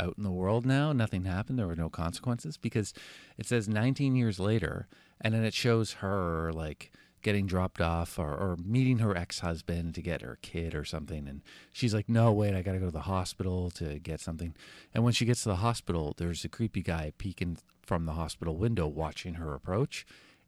out 0.00 0.14
in 0.18 0.24
the 0.24 0.32
world 0.32 0.66
now. 0.66 0.92
Nothing 0.92 1.26
happened. 1.26 1.60
There 1.60 1.68
were 1.68 1.76
no 1.76 1.88
consequences 1.88 2.56
because 2.56 2.92
it 3.38 3.46
says 3.46 3.68
19 3.68 4.16
years 4.16 4.40
later, 4.40 4.88
and 5.20 5.32
then 5.32 5.44
it 5.44 5.54
shows 5.54 5.92
her 5.94 6.50
like 6.52 6.90
getting 7.22 7.46
dropped 7.46 7.80
off 7.80 8.18
or, 8.18 8.34
or 8.34 8.56
meeting 8.64 8.98
her 8.98 9.16
ex 9.16 9.38
husband 9.38 9.94
to 9.94 10.02
get 10.02 10.22
her 10.22 10.38
kid 10.42 10.74
or 10.74 10.84
something. 10.84 11.28
And 11.28 11.42
she's 11.70 11.94
like, 11.94 12.08
no, 12.08 12.32
wait, 12.32 12.56
I 12.56 12.62
got 12.62 12.72
to 12.72 12.80
go 12.80 12.86
to 12.86 12.90
the 12.90 13.02
hospital 13.02 13.70
to 13.76 14.00
get 14.00 14.20
something. 14.20 14.56
And 14.92 15.04
when 15.04 15.12
she 15.12 15.24
gets 15.24 15.44
to 15.44 15.50
the 15.50 15.56
hospital, 15.56 16.14
there's 16.16 16.44
a 16.44 16.48
creepy 16.48 16.82
guy 16.82 17.12
peeking 17.16 17.58
from 17.86 18.06
the 18.06 18.14
hospital 18.14 18.56
window 18.56 18.88
watching 18.88 19.34
her 19.34 19.54
approach. 19.54 20.04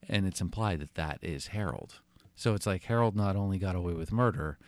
And 0.08 0.26
it's 0.26 0.40
implied 0.40 0.80
that 0.80 0.94
that 0.96 1.20
is 1.22 1.46
Harold. 1.48 2.00
So 2.34 2.54
it's 2.54 2.66
like 2.66 2.84
Harold 2.84 3.16
not 3.16 3.36
only 3.36 3.58
got 3.58 3.76
away 3.76 3.94
with 3.94 4.12
murder, 4.12 4.58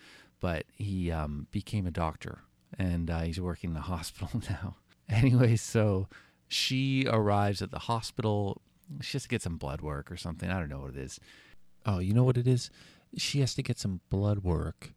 but 0.41 0.65
he 0.73 1.11
um, 1.11 1.47
became 1.51 1.87
a 1.87 1.91
doctor 1.91 2.43
and 2.79 3.11
uh, 3.11 3.21
he's 3.21 3.41
working 3.41 3.71
in 3.71 3.75
the 3.75 3.81
hospital 3.93 4.43
now. 4.51 4.77
anyway, 5.09 5.57
so 5.57 6.09
she 6.49 7.07
arrives 7.09 7.63
at 7.63 7.71
the 7.71 7.81
hospital. 7.81 8.63
She 9.01 9.17
has 9.17 9.23
to 9.25 9.29
get 9.29 9.43
some 9.43 9.57
blood 9.57 9.81
work 9.81 10.11
or 10.11 10.17
something. 10.17 10.51
I 10.51 10.59
don't 10.59 10.69
know 10.69 10.81
what 10.81 10.91
it 10.91 10.99
is. 10.99 11.19
Oh, 11.85 11.99
you 11.99 12.15
know 12.15 12.25
what 12.25 12.37
it 12.37 12.47
is? 12.47 12.71
She 13.17 13.41
has 13.41 13.55
to 13.55 13.63
get 13.63 13.79
some 13.79 14.01
blood 14.11 14.41
work 14.41 14.93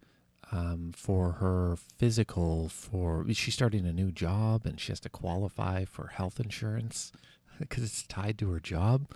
um, 0.51 0.91
for 0.95 1.33
her 1.33 1.77
physical. 1.97 2.69
For 2.69 3.25
she's 3.33 3.53
starting 3.53 3.85
a 3.85 3.93
new 3.93 4.11
job 4.11 4.65
and 4.65 4.79
she 4.79 4.91
has 4.91 4.99
to 5.01 5.09
qualify 5.09 5.85
for 5.85 6.07
health 6.07 6.39
insurance 6.39 7.11
because 7.59 7.83
it's 7.83 8.03
tied 8.03 8.37
to 8.39 8.51
her 8.51 8.59
job. 8.59 9.07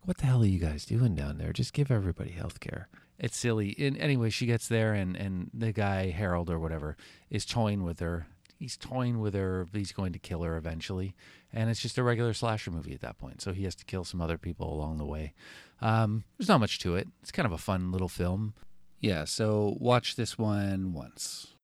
Like, 0.00 0.08
what 0.08 0.18
the 0.18 0.26
hell 0.26 0.42
are 0.42 0.46
you 0.46 0.58
guys 0.58 0.84
doing 0.84 1.14
down 1.14 1.38
there? 1.38 1.52
Just 1.52 1.72
give 1.72 1.90
everybody 1.90 2.30
health 2.30 2.60
care 2.60 2.88
it's 3.18 3.36
silly. 3.36 3.74
And 3.78 3.98
anyway, 3.98 4.30
she 4.30 4.46
gets 4.46 4.68
there, 4.68 4.94
and 4.94 5.16
and 5.16 5.50
the 5.52 5.72
guy 5.72 6.10
Harold 6.10 6.50
or 6.50 6.58
whatever 6.58 6.96
is 7.30 7.44
toying 7.44 7.82
with 7.82 8.00
her. 8.00 8.26
He's 8.58 8.76
toying 8.76 9.20
with 9.20 9.34
her. 9.34 9.66
He's 9.72 9.92
going 9.92 10.12
to 10.12 10.18
kill 10.18 10.42
her 10.42 10.56
eventually, 10.56 11.14
and 11.52 11.70
it's 11.70 11.80
just 11.80 11.98
a 11.98 12.02
regular 12.02 12.32
slasher 12.32 12.70
movie 12.70 12.94
at 12.94 13.00
that 13.00 13.18
point. 13.18 13.40
So 13.40 13.52
he 13.52 13.64
has 13.64 13.74
to 13.76 13.84
kill 13.84 14.04
some 14.04 14.20
other 14.20 14.38
people 14.38 14.72
along 14.72 14.98
the 14.98 15.06
way. 15.06 15.34
Um, 15.80 16.24
there's 16.36 16.48
not 16.48 16.60
much 16.60 16.78
to 16.80 16.96
it. 16.96 17.08
It's 17.22 17.30
kind 17.30 17.46
of 17.46 17.52
a 17.52 17.58
fun 17.58 17.92
little 17.92 18.08
film. 18.08 18.54
Yeah. 19.00 19.24
So 19.24 19.76
watch 19.78 20.16
this 20.16 20.36
one 20.36 20.92
once. 20.92 21.54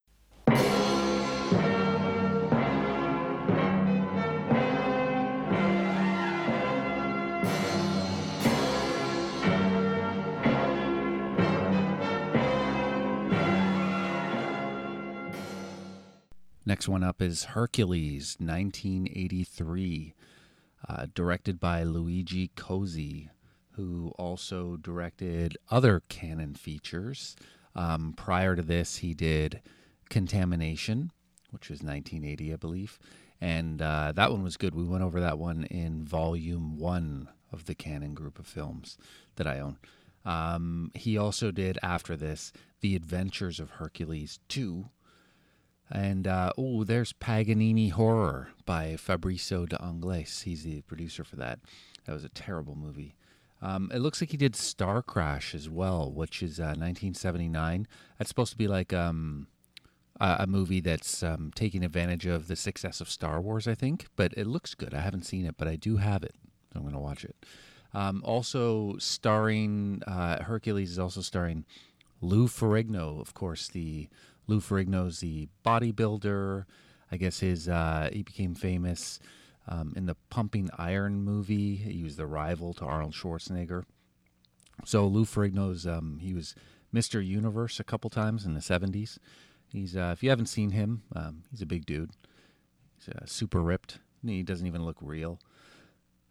Next 16.74 16.88
one 16.88 17.04
up 17.04 17.22
is 17.22 17.44
Hercules, 17.44 18.36
1983, 18.40 20.12
uh, 20.88 21.06
directed 21.14 21.60
by 21.60 21.84
Luigi 21.84 22.50
Cozzi, 22.56 23.28
who 23.76 24.12
also 24.18 24.76
directed 24.78 25.56
other 25.70 26.02
Cannon 26.08 26.56
features. 26.56 27.36
Um, 27.76 28.12
prior 28.16 28.56
to 28.56 28.62
this, 28.62 28.96
he 28.96 29.14
did 29.14 29.60
Contamination, 30.10 31.12
which 31.52 31.70
was 31.70 31.80
1980, 31.80 32.52
I 32.52 32.56
believe. 32.56 32.98
And 33.40 33.80
uh, 33.80 34.10
that 34.16 34.32
one 34.32 34.42
was 34.42 34.56
good. 34.56 34.74
We 34.74 34.82
went 34.82 35.04
over 35.04 35.20
that 35.20 35.38
one 35.38 35.62
in 35.66 36.04
volume 36.04 36.76
one 36.76 37.28
of 37.52 37.66
the 37.66 37.76
Cannon 37.76 38.14
group 38.14 38.40
of 38.40 38.48
films 38.48 38.98
that 39.36 39.46
I 39.46 39.60
own. 39.60 39.78
Um, 40.24 40.90
he 40.94 41.16
also 41.16 41.52
did, 41.52 41.78
after 41.84 42.16
this, 42.16 42.52
The 42.80 42.96
Adventures 42.96 43.60
of 43.60 43.70
Hercules 43.70 44.40
2, 44.48 44.86
and 45.90 46.26
uh, 46.26 46.52
oh, 46.56 46.84
there's 46.84 47.12
Paganini 47.12 47.90
Horror 47.90 48.48
by 48.64 48.96
Fabrizio 48.96 49.66
De 49.66 49.82
Angelis. 49.82 50.42
He's 50.42 50.64
the 50.64 50.82
producer 50.82 51.24
for 51.24 51.36
that. 51.36 51.60
That 52.06 52.12
was 52.12 52.24
a 52.24 52.28
terrible 52.30 52.74
movie. 52.74 53.16
Um, 53.62 53.90
it 53.94 54.00
looks 54.00 54.20
like 54.20 54.30
he 54.30 54.36
did 54.36 54.54
Star 54.54 55.02
Crash 55.02 55.54
as 55.54 55.70
well, 55.70 56.12
which 56.12 56.42
is 56.42 56.60
uh, 56.60 56.76
1979. 56.76 57.86
That's 58.18 58.28
supposed 58.28 58.52
to 58.52 58.58
be 58.58 58.68
like 58.68 58.92
um, 58.92 59.46
a, 60.20 60.36
a, 60.40 60.46
movie 60.46 60.80
that's 60.80 61.22
um, 61.22 61.50
taking 61.54 61.82
advantage 61.82 62.26
of 62.26 62.46
the 62.46 62.56
success 62.56 63.00
of 63.00 63.08
Star 63.08 63.40
Wars, 63.40 63.66
I 63.66 63.74
think. 63.74 64.06
But 64.16 64.34
it 64.36 64.46
looks 64.46 64.74
good. 64.74 64.92
I 64.92 65.00
haven't 65.00 65.24
seen 65.24 65.46
it, 65.46 65.54
but 65.56 65.66
I 65.66 65.76
do 65.76 65.96
have 65.96 66.22
it. 66.22 66.34
So 66.72 66.80
I'm 66.80 66.82
going 66.82 66.94
to 66.94 67.00
watch 67.00 67.24
it. 67.24 67.36
Um, 67.94 68.20
also 68.24 68.96
starring 68.98 70.02
uh, 70.06 70.42
Hercules 70.42 70.90
is 70.90 70.98
also 70.98 71.22
starring 71.22 71.64
Lou 72.20 72.48
Ferrigno, 72.48 73.20
of 73.20 73.32
course, 73.32 73.68
the 73.68 74.08
Lou 74.46 74.60
Ferrigno's 74.60 75.20
the 75.20 75.48
bodybuilder. 75.64 76.64
I 77.10 77.16
guess 77.16 77.40
his 77.40 77.68
uh, 77.68 78.10
he 78.12 78.22
became 78.22 78.54
famous 78.54 79.20
um, 79.68 79.92
in 79.96 80.06
the 80.06 80.16
Pumping 80.30 80.70
Iron 80.76 81.22
movie. 81.22 81.76
He 81.76 82.02
was 82.02 82.16
the 82.16 82.26
rival 82.26 82.74
to 82.74 82.84
Arnold 82.84 83.14
Schwarzenegger. 83.14 83.84
So 84.84 85.06
Lou 85.06 85.24
Ferrigno's 85.24 85.86
um, 85.86 86.18
he 86.20 86.34
was 86.34 86.54
Mr. 86.92 87.24
Universe 87.24 87.80
a 87.80 87.84
couple 87.84 88.10
times 88.10 88.44
in 88.44 88.54
the 88.54 88.60
'70s. 88.60 89.18
He's 89.72 89.96
uh, 89.96 90.10
if 90.12 90.22
you 90.22 90.30
haven't 90.30 90.46
seen 90.46 90.70
him, 90.70 91.02
um, 91.14 91.44
he's 91.50 91.62
a 91.62 91.66
big 91.66 91.86
dude. 91.86 92.10
He's 92.96 93.14
uh, 93.14 93.26
super 93.26 93.60
ripped. 93.60 93.98
He 94.24 94.42
doesn't 94.42 94.66
even 94.66 94.84
look 94.84 94.96
real. 95.00 95.38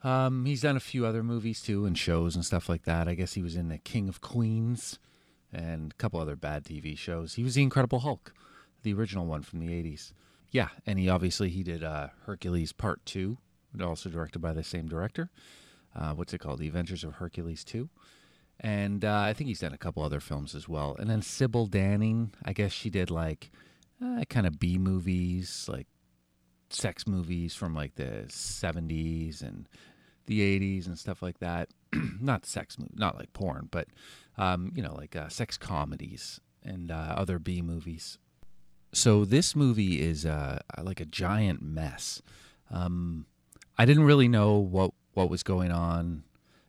Um, 0.03 0.46
he's 0.46 0.62
done 0.62 0.75
a 0.75 0.82
few 0.82 1.05
other 1.05 1.24
movies 1.24 1.62
too 1.62 1.86
and 1.86 1.98
shows 1.98 2.36
and 2.36 2.46
stuff 2.46 2.67
like 2.67 2.84
that. 2.84 3.08
I 3.08 3.13
guess 3.13 3.34
he 3.34 3.41
was 3.41 3.55
in 3.55 3.70
the 3.70 3.77
King 3.77 4.10
of 4.10 4.20
Queens 4.20 5.00
and 5.53 5.91
a 5.91 5.95
couple 5.95 6.19
other 6.19 6.36
bad 6.36 6.63
TV 6.63 6.98
shows. 6.98 7.36
He 7.36 7.43
was 7.43 7.55
the 7.55 7.63
Incredible 7.63 8.00
Hulk, 8.00 8.33
the 8.81 8.93
original 8.93 9.25
one 9.25 9.43
from 9.43 9.60
the 9.60 9.67
80s. 9.67 10.13
Yeah, 10.51 10.69
and 10.86 11.00
he 11.00 11.10
obviously 11.10 11.50
he 11.50 11.63
did 11.63 11.83
uh, 11.83 12.10
Hercules 12.25 12.74
Part 12.74 13.05
2, 13.05 13.38
also 13.81 14.10
directed 14.10 14.39
by 14.39 14.53
the 14.53 14.63
same 14.63 14.88
director. 14.88 15.29
Uh, 15.95 16.13
what's 16.13 16.33
it 16.33 16.39
called? 16.39 16.60
The 16.60 16.67
Adventures 16.67 17.03
of 17.03 17.15
Hercules 17.15 17.63
2. 17.63 17.89
And 18.60 19.03
uh, 19.03 19.22
I 19.22 19.33
think 19.33 19.48
he's 19.48 19.60
done 19.60 19.74
a 19.74 19.77
couple 19.77 20.03
other 20.03 20.19
films 20.19 20.55
as 20.55 20.67
well. 20.69 20.95
And 21.00 21.10
then 21.10 21.22
Sybil 21.22 21.67
Danning, 21.67 22.29
I 22.45 22.53
guess 22.53 22.72
she 22.72 22.89
did 22.89 23.10
like 23.10 23.51
uh, 24.03 24.24
kind 24.29 24.45
of 24.45 24.60
B 24.60 24.77
movies, 24.77 25.67
like 25.72 25.88
sex 26.69 27.07
movies 27.07 27.55
from 27.55 27.75
like 27.75 27.95
the 27.95 28.25
70s 28.27 29.41
and 29.41 29.67
the 30.25 30.39
80s 30.39 30.88
and 30.88 30.98
stuff 30.98 31.22
like 31.22 31.39
that. 31.39 31.69
not 32.22 32.45
sex 32.45 32.77
not 32.95 33.17
like 33.17 33.33
porn, 33.33 33.67
but 33.72 33.88
um, 34.38 34.72
you 34.75 34.82
know, 34.82 34.96
like 34.96 35.16
uh, 35.16 35.30
sex 35.30 35.58
comedies 35.58 36.40
and 36.63 36.92
uh, 36.92 37.13
other 37.18 37.40
B 37.40 37.62
movies. 37.62 38.18
So 38.94 39.25
this 39.25 39.56
movie 39.56 40.02
is 40.02 40.25
uh, 40.25 40.60
like 40.82 41.00
a 41.00 41.06
giant 41.06 41.62
mess. 41.62 42.22
Um, 42.70 43.25
I 43.78 43.86
didn't 43.86 44.04
really 44.04 44.28
know 44.28 44.58
what 44.58 44.92
what 45.13 45.30
was 45.30 45.44
going 45.44 45.72
on. 45.72 46.24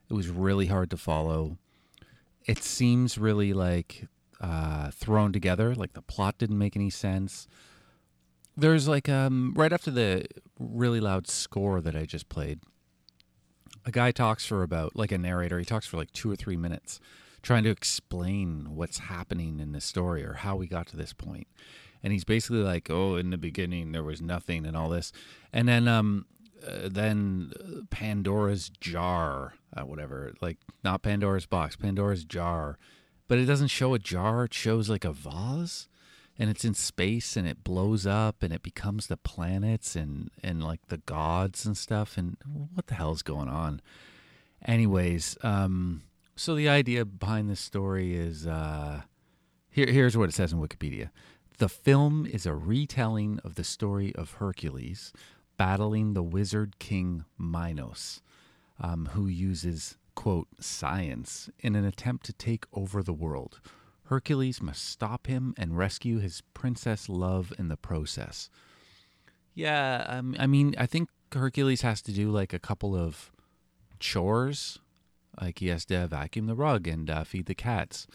It 0.08 0.14
was 0.14 0.28
really 0.28 0.66
hard 0.66 0.90
to 0.90 0.96
follow. 0.96 1.58
It 2.46 2.62
seems 2.62 3.16
really 3.16 3.52
like 3.52 4.06
uh, 4.40 4.90
thrown 4.90 5.32
together. 5.32 5.74
Like 5.74 5.94
the 5.94 6.02
plot 6.02 6.38
didn't 6.38 6.58
make 6.58 6.76
any 6.76 6.90
sense. 6.90 7.46
There's 8.56 8.86
like 8.86 9.08
um, 9.08 9.52
right 9.56 9.72
after 9.72 9.90
the 9.90 10.26
really 10.58 11.00
loud 11.00 11.26
score 11.26 11.80
that 11.80 11.96
I 11.96 12.04
just 12.04 12.28
played, 12.28 12.60
a 13.84 13.90
guy 13.90 14.12
talks 14.12 14.46
for 14.46 14.62
about 14.62 14.94
like 14.94 15.12
a 15.12 15.18
narrator. 15.18 15.58
He 15.58 15.64
talks 15.64 15.86
for 15.86 15.96
like 15.96 16.12
two 16.12 16.30
or 16.30 16.36
three 16.36 16.56
minutes 16.56 17.00
trying 17.44 17.62
to 17.62 17.70
explain 17.70 18.74
what's 18.74 18.98
happening 18.98 19.60
in 19.60 19.72
the 19.72 19.80
story 19.80 20.24
or 20.24 20.32
how 20.32 20.56
we 20.56 20.66
got 20.66 20.86
to 20.88 20.96
this 20.96 21.12
point. 21.12 21.46
and 22.02 22.12
he's 22.12 22.24
basically 22.24 22.62
like, 22.62 22.90
"Oh, 22.90 23.16
in 23.16 23.30
the 23.30 23.38
beginning 23.38 23.92
there 23.92 24.02
was 24.02 24.20
nothing 24.20 24.66
and 24.66 24.76
all 24.76 24.90
this," 24.90 25.10
and 25.54 25.66
then 25.66 25.88
um, 25.88 26.26
uh, 26.66 26.88
then 26.90 27.52
Pandora's 27.90 28.68
jar, 28.68 29.54
uh, 29.74 29.86
whatever, 29.86 30.34
like 30.42 30.58
not 30.82 31.02
Pandora's 31.02 31.46
box, 31.46 31.76
Pandora's 31.76 32.24
jar, 32.24 32.78
but 33.26 33.38
it 33.38 33.46
doesn't 33.46 33.68
show 33.68 33.94
a 33.94 33.98
jar; 33.98 34.44
it 34.44 34.52
shows 34.52 34.90
like 34.90 35.04
a 35.06 35.12
vase, 35.12 35.88
and 36.38 36.50
it's 36.50 36.64
in 36.64 36.74
space 36.74 37.36
and 37.36 37.46
it 37.48 37.64
blows 37.64 38.06
up 38.06 38.42
and 38.42 38.52
it 38.52 38.62
becomes 38.62 39.06
the 39.06 39.16
planets 39.16 39.96
and 39.96 40.30
and 40.42 40.62
like 40.62 40.88
the 40.88 40.98
gods 40.98 41.64
and 41.64 41.76
stuff, 41.76 42.18
and 42.18 42.36
what 42.74 42.88
the 42.88 42.94
hell's 42.94 43.22
going 43.22 43.48
on? 43.48 43.80
Anyways, 44.66 45.38
um, 45.42 46.02
so 46.36 46.54
the 46.54 46.68
idea 46.68 47.04
behind 47.04 47.48
this 47.48 47.60
story 47.60 48.14
is 48.14 48.46
uh, 48.46 49.02
here. 49.70 49.86
Here's 49.90 50.16
what 50.16 50.28
it 50.28 50.32
says 50.32 50.52
in 50.52 50.60
Wikipedia. 50.60 51.10
The 51.58 51.68
film 51.68 52.26
is 52.26 52.46
a 52.46 52.54
retelling 52.54 53.38
of 53.44 53.54
the 53.54 53.64
story 53.64 54.14
of 54.16 54.32
Hercules 54.32 55.12
battling 55.56 56.14
the 56.14 56.22
wizard 56.22 56.78
king 56.78 57.24
Minos, 57.38 58.20
um, 58.80 59.06
who 59.12 59.26
uses, 59.26 59.96
quote, 60.14 60.48
science 60.58 61.48
in 61.60 61.76
an 61.76 61.84
attempt 61.84 62.26
to 62.26 62.32
take 62.32 62.66
over 62.72 63.02
the 63.02 63.12
world. 63.12 63.60
Hercules 64.06 64.60
must 64.60 64.84
stop 64.84 65.26
him 65.26 65.54
and 65.56 65.78
rescue 65.78 66.18
his 66.18 66.42
princess 66.52 67.08
love 67.08 67.52
in 67.58 67.68
the 67.68 67.76
process. 67.76 68.50
Yeah, 69.54 70.04
um, 70.08 70.36
I 70.38 70.46
mean, 70.46 70.74
I 70.76 70.86
think 70.86 71.08
Hercules 71.32 71.82
has 71.82 72.02
to 72.02 72.12
do 72.12 72.30
like 72.30 72.52
a 72.52 72.58
couple 72.58 72.96
of 72.96 73.30
chores. 74.00 74.78
Like 75.40 75.58
he 75.58 75.68
has 75.68 75.84
to 75.86 76.06
vacuum 76.06 76.46
the 76.46 76.54
rug 76.54 76.86
and 76.86 77.08
uh, 77.10 77.24
feed 77.24 77.46
the 77.46 77.54
cats. 77.54 78.06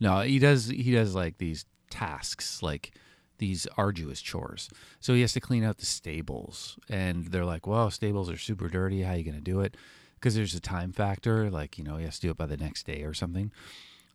No, 0.00 0.20
he 0.20 0.38
does. 0.38 0.66
He 0.66 0.92
does 0.92 1.14
like 1.14 1.38
these 1.38 1.66
tasks, 1.90 2.62
like 2.62 2.92
these 3.38 3.66
arduous 3.76 4.20
chores. 4.20 4.68
So 5.00 5.14
he 5.14 5.20
has 5.20 5.32
to 5.34 5.40
clean 5.40 5.64
out 5.64 5.78
the 5.78 5.86
stables, 5.86 6.78
and 6.88 7.26
they're 7.26 7.44
like, 7.44 7.66
"Well, 7.66 7.90
stables 7.90 8.30
are 8.30 8.38
super 8.38 8.68
dirty. 8.68 9.02
How 9.02 9.12
are 9.12 9.16
you 9.16 9.24
going 9.24 9.36
to 9.36 9.40
do 9.40 9.60
it?" 9.60 9.76
Because 10.14 10.34
there's 10.34 10.54
a 10.54 10.60
time 10.60 10.92
factor. 10.92 11.50
Like 11.50 11.78
you 11.78 11.84
know, 11.84 11.96
he 11.96 12.04
has 12.04 12.18
to 12.18 12.26
do 12.26 12.30
it 12.30 12.36
by 12.36 12.46
the 12.46 12.56
next 12.56 12.86
day 12.86 13.02
or 13.02 13.14
something. 13.14 13.52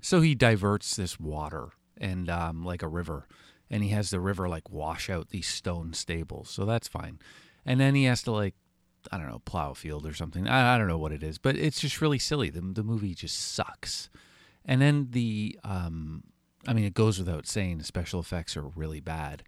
So 0.01 0.21
he 0.21 0.35
diverts 0.35 0.95
this 0.95 1.19
water 1.19 1.69
and 1.97 2.29
um, 2.29 2.63
like 2.63 2.83
a 2.83 2.87
river, 2.87 3.27
and 3.69 3.83
he 3.83 3.89
has 3.89 4.09
the 4.09 4.19
river 4.19 4.47
like 4.49 4.69
wash 4.69 5.09
out 5.09 5.29
these 5.29 5.47
stone 5.47 5.93
stables. 5.93 6.49
So 6.49 6.65
that's 6.65 6.87
fine. 6.87 7.19
And 7.65 7.79
then 7.79 7.95
he 7.95 8.05
has 8.05 8.23
to 8.23 8.31
like 8.31 8.55
I 9.11 9.17
don't 9.17 9.27
know, 9.27 9.41
plow 9.45 9.73
field 9.73 10.05
or 10.05 10.13
something. 10.13 10.47
I, 10.47 10.75
I 10.75 10.77
don't 10.77 10.87
know 10.87 10.97
what 10.97 11.11
it 11.11 11.23
is, 11.23 11.37
but 11.37 11.55
it's 11.55 11.79
just 11.79 12.01
really 12.01 12.19
silly. 12.19 12.49
The, 12.49 12.61
the 12.61 12.83
movie 12.83 13.15
just 13.15 13.39
sucks. 13.39 14.09
And 14.65 14.81
then 14.81 15.07
the, 15.11 15.57
um, 15.63 16.23
I 16.67 16.73
mean, 16.73 16.85
it 16.85 16.93
goes 16.93 17.17
without 17.17 17.47
saying, 17.47 17.77
the 17.77 17.83
special 17.83 18.19
effects 18.19 18.55
are 18.57 18.67
really 18.67 18.99
bad. 18.99 19.43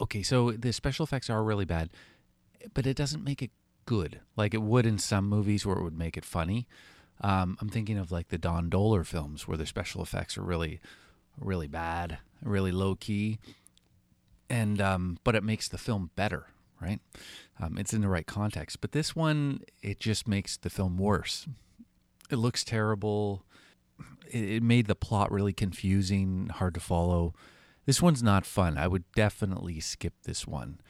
Okay, 0.00 0.22
so 0.22 0.52
the 0.52 0.72
special 0.72 1.04
effects 1.04 1.30
are 1.30 1.44
really 1.44 1.64
bad, 1.64 1.90
but 2.72 2.86
it 2.86 2.96
doesn't 2.96 3.22
make 3.22 3.42
it 3.42 3.50
good 3.86 4.20
like 4.36 4.54
it 4.54 4.62
would 4.62 4.86
in 4.86 4.98
some 4.98 5.28
movies 5.28 5.66
where 5.66 5.76
it 5.76 5.82
would 5.82 5.98
make 5.98 6.16
it 6.16 6.24
funny. 6.24 6.66
Um, 7.20 7.56
I'm 7.60 7.68
thinking 7.68 7.98
of 7.98 8.10
like 8.10 8.28
the 8.28 8.38
Don 8.38 8.70
Dohler 8.70 9.06
films 9.06 9.46
where 9.46 9.56
the 9.56 9.66
special 9.66 10.02
effects 10.02 10.36
are 10.36 10.42
really, 10.42 10.80
really 11.38 11.68
bad, 11.68 12.18
really 12.42 12.72
low 12.72 12.94
key, 12.96 13.38
and 14.50 14.80
um, 14.80 15.18
but 15.22 15.34
it 15.34 15.44
makes 15.44 15.68
the 15.68 15.78
film 15.78 16.10
better, 16.16 16.46
right? 16.84 17.00
Um, 17.60 17.78
it's 17.78 17.94
in 17.94 18.00
the 18.00 18.08
right 18.08 18.26
context. 18.26 18.80
But 18.80 18.92
this 18.92 19.14
one, 19.16 19.60
it 19.82 20.00
just 20.00 20.28
makes 20.28 20.56
the 20.56 20.70
film 20.70 20.98
worse. 20.98 21.46
It 22.30 22.36
looks 22.36 22.64
terrible. 22.64 23.44
It, 24.30 24.44
it 24.44 24.62
made 24.62 24.86
the 24.86 24.94
plot 24.94 25.30
really 25.32 25.52
confusing, 25.52 26.50
hard 26.52 26.74
to 26.74 26.80
follow. 26.80 27.34
This 27.86 28.02
one's 28.02 28.22
not 28.22 28.46
fun. 28.46 28.78
I 28.78 28.88
would 28.88 29.04
definitely 29.12 29.80
skip 29.80 30.14
this 30.24 30.46
one. 30.46 30.80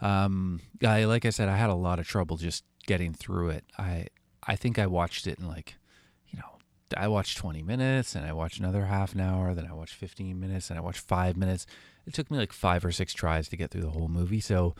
Um, 0.00 0.60
I 0.84 1.04
like 1.04 1.24
I 1.24 1.30
said, 1.30 1.48
I 1.48 1.56
had 1.56 1.70
a 1.70 1.74
lot 1.74 1.98
of 1.98 2.06
trouble 2.06 2.36
just 2.36 2.64
getting 2.86 3.14
through 3.14 3.50
it. 3.50 3.64
I 3.78 4.06
I 4.46 4.56
think 4.56 4.78
I 4.78 4.86
watched 4.86 5.26
it 5.26 5.38
in 5.38 5.48
like, 5.48 5.76
you 6.28 6.38
know, 6.38 6.58
I 6.96 7.08
watched 7.08 7.38
20 7.38 7.62
minutes 7.62 8.14
and 8.14 8.26
I 8.26 8.32
watched 8.32 8.58
another 8.58 8.84
half 8.84 9.14
an 9.14 9.20
hour, 9.20 9.54
then 9.54 9.66
I 9.66 9.72
watched 9.72 9.94
15 9.94 10.38
minutes 10.38 10.68
and 10.68 10.78
I 10.78 10.82
watched 10.82 11.00
five 11.00 11.36
minutes. 11.36 11.66
It 12.06 12.12
took 12.12 12.30
me 12.30 12.36
like 12.36 12.52
five 12.52 12.84
or 12.84 12.92
six 12.92 13.14
tries 13.14 13.48
to 13.48 13.56
get 13.56 13.70
through 13.70 13.82
the 13.82 13.90
whole 13.90 14.08
movie. 14.08 14.40
So 14.40 14.74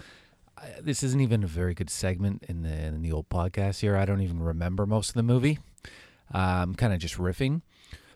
This 0.80 1.02
isn't 1.02 1.20
even 1.20 1.42
a 1.44 1.48
very 1.48 1.74
good 1.74 1.90
segment 1.90 2.44
in 2.48 2.62
the 2.62 2.72
in 2.72 3.02
the 3.02 3.12
old 3.12 3.28
podcast 3.28 3.80
here. 3.80 3.96
I 3.96 4.04
don't 4.04 4.20
even 4.20 4.40
remember 4.40 4.86
most 4.86 5.10
of 5.10 5.14
the 5.14 5.22
movie. 5.22 5.58
I'm 6.32 6.70
um, 6.70 6.74
kind 6.74 6.92
of 6.92 6.98
just 6.98 7.16
riffing. 7.16 7.62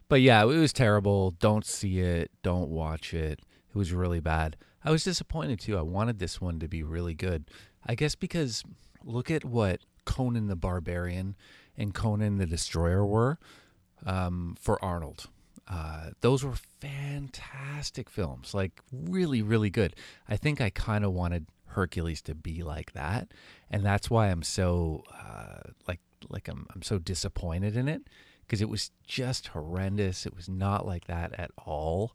But 0.08 0.22
yeah, 0.22 0.42
it 0.42 0.46
was 0.46 0.72
terrible. 0.72 1.32
Don't 1.32 1.66
see 1.66 2.00
it. 2.00 2.30
Don't 2.42 2.70
watch 2.70 3.12
it. 3.12 3.40
It 3.68 3.76
was 3.76 3.92
really 3.92 4.20
bad. 4.20 4.56
I 4.82 4.90
was 4.90 5.04
disappointed 5.04 5.60
too. 5.60 5.76
I 5.76 5.82
wanted 5.82 6.18
this 6.18 6.40
one 6.40 6.58
to 6.60 6.68
be 6.68 6.82
really 6.82 7.14
good. 7.14 7.44
I 7.86 7.94
guess 7.94 8.14
because 8.14 8.64
look 9.04 9.30
at 9.30 9.44
what 9.44 9.80
Conan 10.04 10.46
the 10.46 10.56
Barbarian 10.56 11.36
and 11.76 11.94
Conan 11.94 12.38
the 12.38 12.46
Destroyer 12.46 13.04
were 13.04 13.38
um, 14.06 14.56
for 14.60 14.82
Arnold. 14.82 15.28
Uh, 15.70 16.10
those 16.22 16.42
were 16.42 16.54
fantastic 16.80 18.08
films, 18.08 18.54
like 18.54 18.80
really, 18.90 19.42
really 19.42 19.68
good. 19.68 19.94
I 20.26 20.36
think 20.36 20.62
I 20.62 20.70
kind 20.70 21.04
of 21.04 21.12
wanted 21.12 21.46
Hercules 21.78 22.20
to 22.22 22.34
be 22.34 22.62
like 22.62 22.92
that, 22.92 23.28
and 23.70 23.84
that's 23.84 24.10
why 24.10 24.28
I'm 24.28 24.42
so 24.42 25.04
uh, 25.12 25.70
like 25.86 26.00
like 26.28 26.48
I'm 26.48 26.66
I'm 26.74 26.82
so 26.82 26.98
disappointed 26.98 27.76
in 27.76 27.88
it 27.88 28.02
because 28.46 28.60
it 28.60 28.68
was 28.68 28.90
just 29.06 29.48
horrendous. 29.48 30.26
It 30.26 30.34
was 30.34 30.48
not 30.48 30.84
like 30.86 31.06
that 31.06 31.38
at 31.38 31.50
all. 31.64 32.12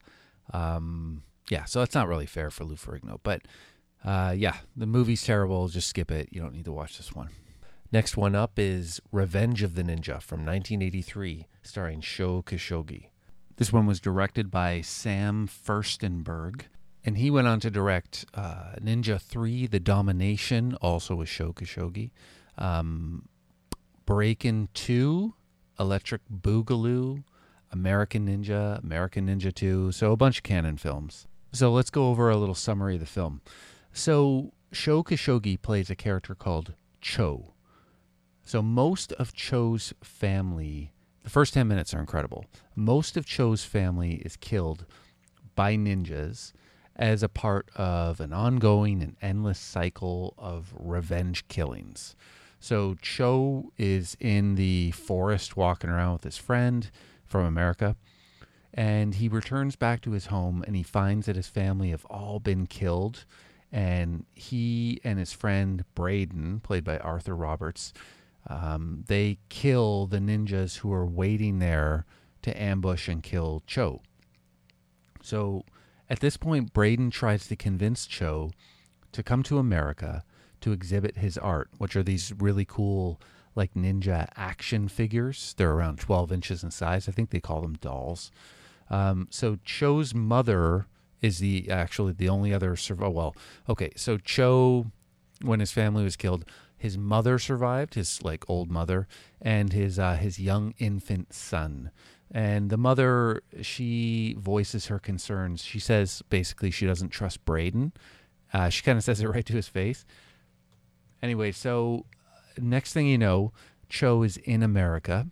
Um, 0.54 1.24
yeah, 1.50 1.64
so 1.64 1.80
that's 1.80 1.96
not 1.96 2.08
really 2.08 2.26
fair 2.26 2.52
for 2.52 2.66
Lou 2.66 2.76
Ferrigno, 2.76 3.20
but 3.24 3.42
uh, 4.04 4.34
yeah, 4.36 4.58
the 4.76 4.86
movie's 4.86 5.24
terrible. 5.24 5.68
Just 5.70 5.88
skip 5.88 6.12
it. 6.12 6.30
You 6.32 6.42
don't 6.42 6.54
need 6.54 6.66
to 6.66 6.74
watch 6.74 6.98
this 6.98 7.14
one. 7.14 7.30
Next 7.92 8.18
one 8.18 8.36
up 8.36 8.58
is 8.58 9.00
Revenge 9.12 9.62
of 9.62 9.76
the 9.76 9.84
Ninja 9.84 10.22
from 10.22 10.46
1983, 10.46 11.48
starring 11.62 12.02
Sho 12.02 12.42
Kosugi. 12.42 13.10
This 13.58 13.72
one 13.72 13.86
was 13.86 14.00
directed 14.00 14.50
by 14.50 14.82
Sam 14.82 15.48
Firstenberg, 15.48 16.64
and 17.06 17.18
he 17.18 17.30
went 17.30 17.48
on 17.48 17.60
to 17.60 17.70
direct 17.70 18.26
uh, 18.34 18.76
Ninja 18.82 19.20
3, 19.20 19.68
The 19.68 19.80
Domination, 19.80 20.76
also 20.82 21.16
with 21.16 21.30
Sho 21.30 21.52
Kosugi, 21.52 22.12
um, 22.58 23.28
Breakin' 24.06 24.70
2, 24.74 25.34
Electric 25.80 26.22
Boogaloo, 26.30 27.24
American 27.72 28.28
Ninja, 28.28 28.82
American 28.84 29.28
Ninja 29.28 29.54
2, 29.54 29.92
so 29.92 30.12
a 30.12 30.18
bunch 30.18 30.38
of 30.38 30.44
Cannon 30.44 30.78
films. 30.78 31.28
So 31.52 31.72
let's 31.72 31.90
go 31.90 32.08
over 32.08 32.30
a 32.30 32.38
little 32.38 32.56
summary 32.56 32.96
of 32.96 33.00
the 33.00 33.06
film. 33.06 33.42
So 33.92 34.54
Sho 34.72 35.04
Kosugi 35.04 35.62
plays 35.62 35.90
a 35.90 35.96
character 35.96 36.36
called 36.36 36.74
Cho. 37.02 37.54
So 38.44 38.62
most 38.62 39.12
of 39.14 39.34
Cho's 39.34 39.94
family, 40.04 40.94
the 41.24 41.30
first 41.30 41.54
10 41.54 41.68
minutes 41.68 41.94
are 41.94 42.00
incredible. 42.00 42.46
Most 42.76 43.18
of 43.18 43.26
Cho's 43.26 43.64
family 43.64 44.16
is 44.26 44.36
killed 44.36 44.86
by 45.56 45.76
ninjas 45.76 46.54
as 46.96 47.24
a 47.24 47.30
part 47.30 47.70
of 47.76 48.20
an 48.20 48.34
ongoing 48.34 49.02
and 49.02 49.16
endless 49.22 49.60
cycle 49.60 50.34
of 50.38 50.74
revenge 50.78 51.48
killings. 51.48 52.16
So 52.60 52.96
Cho 53.02 53.72
is 53.78 54.16
in 54.20 54.56
the 54.56 54.92
forest 54.92 55.58
walking 55.58 55.90
around 55.90 56.14
with 56.14 56.24
his 56.24 56.38
friend 56.38 56.90
from 57.26 57.46
America, 57.46 57.96
and 58.74 59.16
he 59.16 59.28
returns 59.28 59.76
back 59.76 60.02
to 60.02 60.12
his 60.12 60.28
home 60.28 60.64
and 60.66 60.76
he 60.76 60.84
finds 60.84 61.26
that 61.26 61.36
his 61.36 61.48
family 61.48 61.90
have 61.90 62.06
all 62.06 62.40
been 62.40 62.66
killed. 62.66 63.26
And 63.72 64.26
he 64.36 65.00
and 65.04 65.18
his 65.18 65.34
friend 65.34 65.84
Braden, 65.96 66.60
played 66.60 66.84
by 66.84 67.00
Arthur 67.00 67.36
Roberts, 67.36 67.92
um, 68.48 69.04
they 69.08 69.40
kill 69.50 70.06
the 70.06 70.20
ninjas 70.20 70.78
who 70.78 70.94
are 70.94 71.06
waiting 71.06 71.60
there 71.60 72.06
to 72.44 72.62
ambush 72.62 73.08
and 73.08 73.24
kill 73.24 73.64
Cho. 73.66 74.02
So 75.24 75.64
at 76.10 76.20
this 76.20 76.38
point, 76.38 76.74
Braden 76.74 77.12
tries 77.12 77.48
to 77.48 77.56
convince 77.56 78.06
Cho 78.06 78.52
to 79.12 79.24
come 79.24 79.44
to 79.44 79.58
America 79.58 80.24
to 80.62 80.72
exhibit 80.72 81.18
his 81.18 81.38
art, 81.38 81.70
which 81.78 81.96
are 81.96 82.04
these 82.04 82.34
really 82.38 82.66
cool, 82.66 83.20
like 83.56 83.74
ninja 83.74 84.30
action 84.36 84.88
figures. 84.88 85.54
They're 85.58 85.72
around 85.72 86.00
12 86.00 86.32
inches 86.32 86.64
in 86.64 86.72
size. 86.72 87.08
I 87.08 87.12
think 87.12 87.30
they 87.30 87.40
call 87.40 87.62
them 87.62 87.76
dolls. 87.76 88.32
Um, 88.90 89.28
so 89.30 89.58
Cho's 89.64 90.14
mother 90.14 90.88
is 91.22 91.40
the 91.40 91.70
actually 91.70 92.14
the 92.14 92.30
only 92.30 92.54
other 92.54 92.76
survivor. 92.76 93.10
Well, 93.10 93.36
okay, 93.68 93.92
so 93.96 94.18
Cho, 94.18 94.88
when 95.42 95.60
his 95.60 95.72
family 95.72 96.04
was 96.04 96.16
killed, 96.16 96.46
his 96.78 96.98
mother 96.98 97.40
survived, 97.40 97.94
his 97.94 98.22
like 98.24 98.50
old 98.50 98.70
mother, 98.70 99.08
and 99.42 99.72
his 99.72 99.98
uh, 99.98 100.16
his 100.16 100.38
young 100.38 100.74
infant 100.80 101.34
son. 101.34 101.92
And 102.34 102.72
the 102.72 102.78
mother, 102.78 103.44
she 103.62 104.36
voices 104.40 104.88
her 104.88 104.98
concerns. 104.98 105.64
She 105.64 105.80
says 105.80 106.24
basically 106.30 106.72
she 106.72 106.88
doesn't 106.88 107.10
trust 107.10 107.46
Braden. 107.46 107.94
Uh, 108.52 108.70
she 108.70 108.82
kind 108.82 108.98
of 108.98 109.04
says 109.04 109.22
it 109.22 109.28
right 109.30 109.46
to 109.46 109.54
his 109.54 109.68
face. 109.68 110.04
Anyway, 111.22 111.52
so 111.52 112.06
uh, 112.34 112.40
next 112.60 112.94
thing 112.94 113.08
you 113.08 113.18
know, 113.18 113.54
Cho 113.88 114.24
is 114.24 114.38
in 114.38 114.64
America 114.64 115.28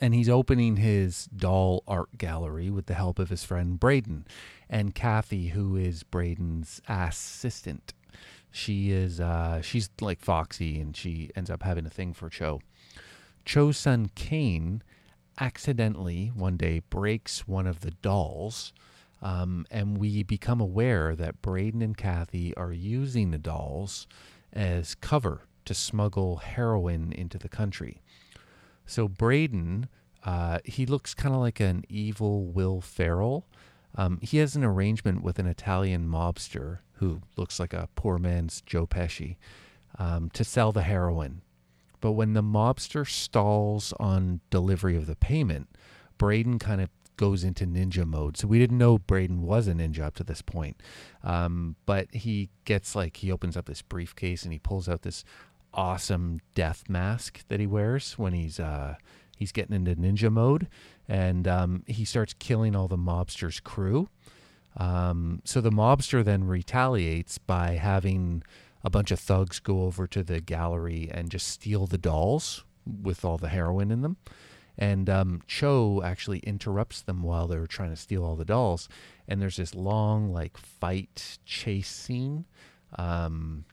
and 0.00 0.14
he's 0.14 0.28
opening 0.28 0.76
his 0.76 1.26
doll 1.26 1.82
art 1.86 2.18
gallery 2.18 2.70
with 2.70 2.86
the 2.86 2.94
help 2.94 3.18
of 3.18 3.30
his 3.30 3.44
friend 3.44 3.78
Braden 3.78 4.26
and 4.68 4.94
Kathy, 4.94 5.48
who 5.48 5.76
is 5.76 6.02
Braden's 6.02 6.82
assistant. 6.88 7.94
She 8.50 8.90
is 8.90 9.20
uh, 9.20 9.62
she's 9.62 9.90
like 10.00 10.20
Foxy, 10.20 10.80
and 10.80 10.96
she 10.96 11.30
ends 11.34 11.50
up 11.50 11.62
having 11.62 11.86
a 11.86 11.90
thing 11.90 12.12
for 12.12 12.28
Cho. 12.28 12.60
Cho's 13.44 13.76
son 13.76 14.10
Kane 14.14 14.82
accidentally 15.40 16.32
one 16.34 16.56
day 16.56 16.80
breaks 16.90 17.46
one 17.46 17.66
of 17.66 17.80
the 17.80 17.90
dolls, 17.90 18.72
um, 19.22 19.66
and 19.70 19.98
we 19.98 20.22
become 20.22 20.60
aware 20.60 21.16
that 21.16 21.42
Braden 21.42 21.82
and 21.82 21.96
Kathy 21.96 22.54
are 22.56 22.72
using 22.72 23.30
the 23.30 23.38
dolls 23.38 24.06
as 24.52 24.94
cover 24.94 25.42
to 25.64 25.74
smuggle 25.74 26.36
heroin 26.36 27.12
into 27.12 27.38
the 27.38 27.48
country. 27.48 28.02
So 28.86 29.08
Braden, 29.08 29.88
uh, 30.24 30.58
he 30.64 30.86
looks 30.86 31.14
kind 31.14 31.34
of 31.34 31.40
like 31.40 31.60
an 31.60 31.84
evil 31.88 32.44
Will 32.44 32.80
Ferrell. 32.80 33.46
Um, 33.94 34.18
he 34.22 34.38
has 34.38 34.56
an 34.56 34.64
arrangement 34.64 35.22
with 35.22 35.38
an 35.38 35.46
Italian 35.46 36.06
mobster 36.08 36.78
who 36.94 37.22
looks 37.36 37.58
like 37.58 37.72
a 37.72 37.88
poor 37.94 38.18
man's 38.18 38.60
Joe 38.60 38.86
Pesci 38.86 39.36
um, 39.98 40.30
to 40.30 40.44
sell 40.44 40.72
the 40.72 40.82
heroin. 40.82 41.42
But 42.04 42.12
when 42.12 42.34
the 42.34 42.42
mobster 42.42 43.08
stalls 43.08 43.94
on 43.98 44.40
delivery 44.50 44.94
of 44.94 45.06
the 45.06 45.16
payment, 45.16 45.70
Braden 46.18 46.58
kind 46.58 46.82
of 46.82 46.90
goes 47.16 47.42
into 47.42 47.66
ninja 47.66 48.04
mode. 48.04 48.36
So 48.36 48.46
we 48.46 48.58
didn't 48.58 48.76
know 48.76 48.98
Braden 48.98 49.40
was 49.40 49.68
a 49.68 49.72
ninja 49.72 50.00
up 50.00 50.14
to 50.16 50.22
this 50.22 50.42
point. 50.42 50.82
Um, 51.22 51.76
but 51.86 52.08
he 52.12 52.50
gets 52.66 52.94
like, 52.94 53.16
he 53.16 53.32
opens 53.32 53.56
up 53.56 53.64
this 53.64 53.80
briefcase 53.80 54.42
and 54.42 54.52
he 54.52 54.58
pulls 54.58 54.86
out 54.86 55.00
this 55.00 55.24
awesome 55.72 56.40
death 56.54 56.84
mask 56.90 57.42
that 57.48 57.58
he 57.58 57.66
wears 57.66 58.18
when 58.18 58.34
he's 58.34 58.60
uh, 58.60 58.96
he's 59.38 59.50
getting 59.50 59.74
into 59.74 59.96
ninja 59.96 60.30
mode, 60.30 60.68
and 61.08 61.48
um, 61.48 61.84
he 61.86 62.04
starts 62.04 62.34
killing 62.38 62.76
all 62.76 62.86
the 62.86 62.98
mobster's 62.98 63.60
crew. 63.60 64.10
Um, 64.76 65.40
so 65.44 65.62
the 65.62 65.70
mobster 65.70 66.22
then 66.22 66.44
retaliates 66.44 67.38
by 67.38 67.76
having 67.76 68.42
a 68.84 68.90
bunch 68.90 69.10
of 69.10 69.18
thugs 69.18 69.58
go 69.58 69.82
over 69.82 70.06
to 70.06 70.22
the 70.22 70.40
gallery 70.40 71.08
and 71.10 71.30
just 71.30 71.48
steal 71.48 71.86
the 71.86 71.98
dolls 71.98 72.64
with 72.84 73.24
all 73.24 73.38
the 73.38 73.48
heroin 73.48 73.90
in 73.90 74.02
them. 74.02 74.18
And 74.76 75.08
um, 75.08 75.42
Cho 75.46 76.02
actually 76.04 76.40
interrupts 76.40 77.00
them 77.00 77.22
while 77.22 77.46
they're 77.46 77.66
trying 77.66 77.90
to 77.90 77.96
steal 77.96 78.24
all 78.24 78.36
the 78.36 78.44
dolls. 78.44 78.88
And 79.28 79.40
there's 79.40 79.56
this 79.56 79.74
long, 79.74 80.32
like, 80.32 80.58
fight 80.58 81.38
chase 81.46 81.88
scene. 81.88 82.44
Um, 82.98 83.64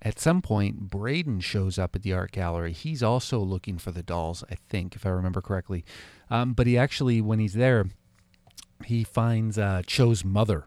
at 0.00 0.18
some 0.18 0.40
point, 0.42 0.90
Braden 0.90 1.40
shows 1.40 1.78
up 1.78 1.94
at 1.94 2.02
the 2.02 2.12
art 2.12 2.32
gallery. 2.32 2.72
He's 2.72 3.02
also 3.02 3.40
looking 3.40 3.78
for 3.78 3.90
the 3.90 4.02
dolls, 4.02 4.42
I 4.50 4.56
think, 4.68 4.96
if 4.96 5.04
I 5.04 5.10
remember 5.10 5.40
correctly. 5.40 5.84
Um, 6.30 6.52
but 6.52 6.66
he 6.66 6.78
actually, 6.78 7.20
when 7.20 7.38
he's 7.38 7.54
there, 7.54 7.86
he 8.84 9.04
finds 9.04 9.58
uh, 9.58 9.82
Cho's 9.86 10.24
mother. 10.24 10.66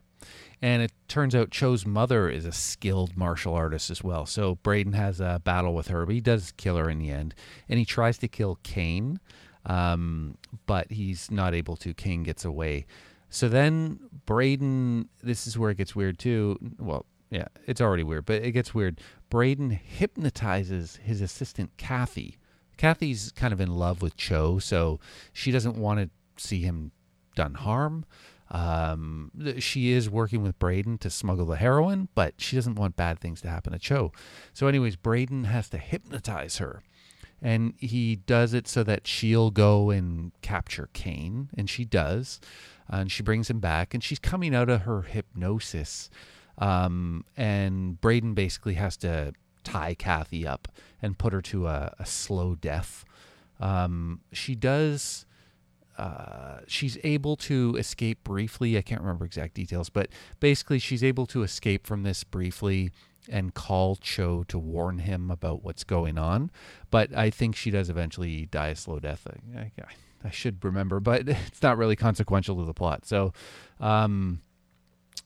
And 0.62 0.84
it 0.84 0.92
turns 1.08 1.34
out 1.34 1.50
Cho's 1.50 1.86
mother 1.86 2.30
is 2.30 2.46
a 2.46 2.52
skilled 2.52 3.18
martial 3.18 3.56
artist 3.56 3.90
as 3.90 4.04
well. 4.04 4.26
So 4.28 4.56
Braden 4.56 4.94
has 4.94 5.20
a 5.20 5.42
battle 5.44 5.74
with 5.74 5.88
her, 5.88 6.06
but 6.06 6.14
he 6.14 6.22
does 6.22 6.54
kill 6.56 6.78
her 6.78 6.90
in 6.90 7.00
the 7.00 7.10
end. 7.10 7.34
And 7.68 7.80
he 7.80 7.86
tries 7.86 8.20
to 8.20 8.28
kill 8.28 8.60
Kane, 8.62 9.20
um, 9.66 10.38
but 10.68 10.92
he's 10.92 11.32
not 11.32 11.56
able 11.56 11.76
to. 11.78 11.94
Kane 11.96 12.22
gets 12.22 12.46
away. 12.46 12.86
So 13.30 13.50
then 13.50 14.00
Braden, 14.26 15.10
this 15.24 15.48
is 15.48 15.58
where 15.58 15.72
it 15.72 15.78
gets 15.78 15.96
weird 15.96 16.20
too. 16.20 16.58
Well, 16.78 17.06
yeah, 17.32 17.48
it's 17.66 17.82
already 17.82 18.04
weird, 18.04 18.26
but 18.26 18.44
it 18.44 18.52
gets 18.52 18.76
weird. 18.76 19.00
Braden 19.30 19.72
hypnotizes 19.72 21.00
his 21.02 21.22
assistant 21.22 21.72
Kathy. 21.78 22.38
Kathy's 22.78 23.32
kind 23.32 23.54
of 23.54 23.62
in 23.62 23.76
love 23.76 24.02
with 24.02 24.18
Cho, 24.18 24.60
so 24.60 25.00
she 25.32 25.52
doesn't 25.52 25.78
want 25.78 26.00
to 26.02 26.10
see 26.44 26.62
him 26.62 26.92
done 27.36 27.54
harm. 27.54 28.06
Um, 28.52 29.32
she 29.60 29.92
is 29.92 30.10
working 30.10 30.44
with 30.44 30.60
Braden 30.60 30.98
to 31.00 31.10
smuggle 31.10 31.46
the 31.46 31.56
heroin, 31.56 32.10
but 32.16 32.36
she 32.38 32.58
doesn't 32.58 32.76
want 32.76 32.98
bad 32.98 33.20
things 33.20 33.42
to 33.42 33.50
happen 33.50 33.74
to 33.74 33.80
Cho. 33.80 34.12
So, 34.54 34.68
anyways, 34.68 34.98
Braden 34.98 35.46
has 35.46 35.70
to 35.70 35.78
hypnotize 35.78 36.58
her. 36.58 36.84
And 37.42 37.74
he 37.78 38.18
does 38.18 38.54
it 38.54 38.68
so 38.68 38.84
that 38.84 39.08
she'll 39.08 39.50
go 39.50 39.90
and 39.90 40.32
capture 40.42 40.90
Kane, 40.94 41.50
and 41.58 41.70
she 41.70 41.86
does. 41.86 42.40
And 42.88 43.12
she 43.12 43.24
brings 43.24 43.50
him 43.50 43.60
back, 43.60 43.94
and 43.94 44.04
she's 44.04 44.20
coming 44.20 44.54
out 44.54 44.70
of 44.70 44.82
her 44.82 45.04
hypnosis 45.04 46.10
um, 46.62 47.26
and 47.36 48.00
Braden 48.00 48.36
basically 48.36 48.76
has 48.76 48.96
to 48.98 49.34
tie 49.64 49.96
Kathy 49.96 50.48
up 50.48 50.68
and 51.02 51.18
put 51.18 51.34
her 51.34 51.42
to 51.42 51.68
a, 51.68 51.94
a 52.00 52.06
slow 52.06 52.56
death. 52.56 53.04
Um, 53.60 54.22
she 54.32 54.56
does. 54.56 55.26
Uh, 55.98 56.60
she's 56.68 56.98
able 57.04 57.36
to 57.36 57.76
escape 57.78 58.24
briefly. 58.24 58.78
I 58.78 58.82
can't 58.82 59.02
remember 59.02 59.26
exact 59.26 59.54
details, 59.54 59.90
but 59.90 60.10
basically, 60.40 60.80
she's 60.80 61.04
able 61.04 61.26
to 61.28 61.44
escape 61.44 61.86
from 61.86 62.04
this 62.04 62.24
briefly 62.24 62.92
and 63.30 63.54
call 63.54 63.96
Cho 63.98 64.44
to 64.48 64.58
warn 64.58 65.00
him 65.00 65.30
about 65.30 65.64
what's 65.64 65.84
going 65.84 66.18
on. 66.18 66.50
But 66.90 67.16
I 67.16 67.30
think 67.30 67.56
she 67.56 67.72
does 67.72 67.90
eventually 67.90 68.48
die 68.48 68.70
a 68.70 68.76
slow 68.76 69.00
death. 69.00 69.28
I, 69.56 69.60
I, 69.60 69.72
I 70.24 70.30
should 70.32 70.64
remember, 70.64 71.00
but 71.00 71.28
it's 71.30 71.62
not 71.62 71.78
really 71.78 71.96
consequential 71.96 72.56
to 72.58 72.66
the 72.66 72.74
plot. 72.74 73.06
So, 73.06 73.34
um, 73.80 74.42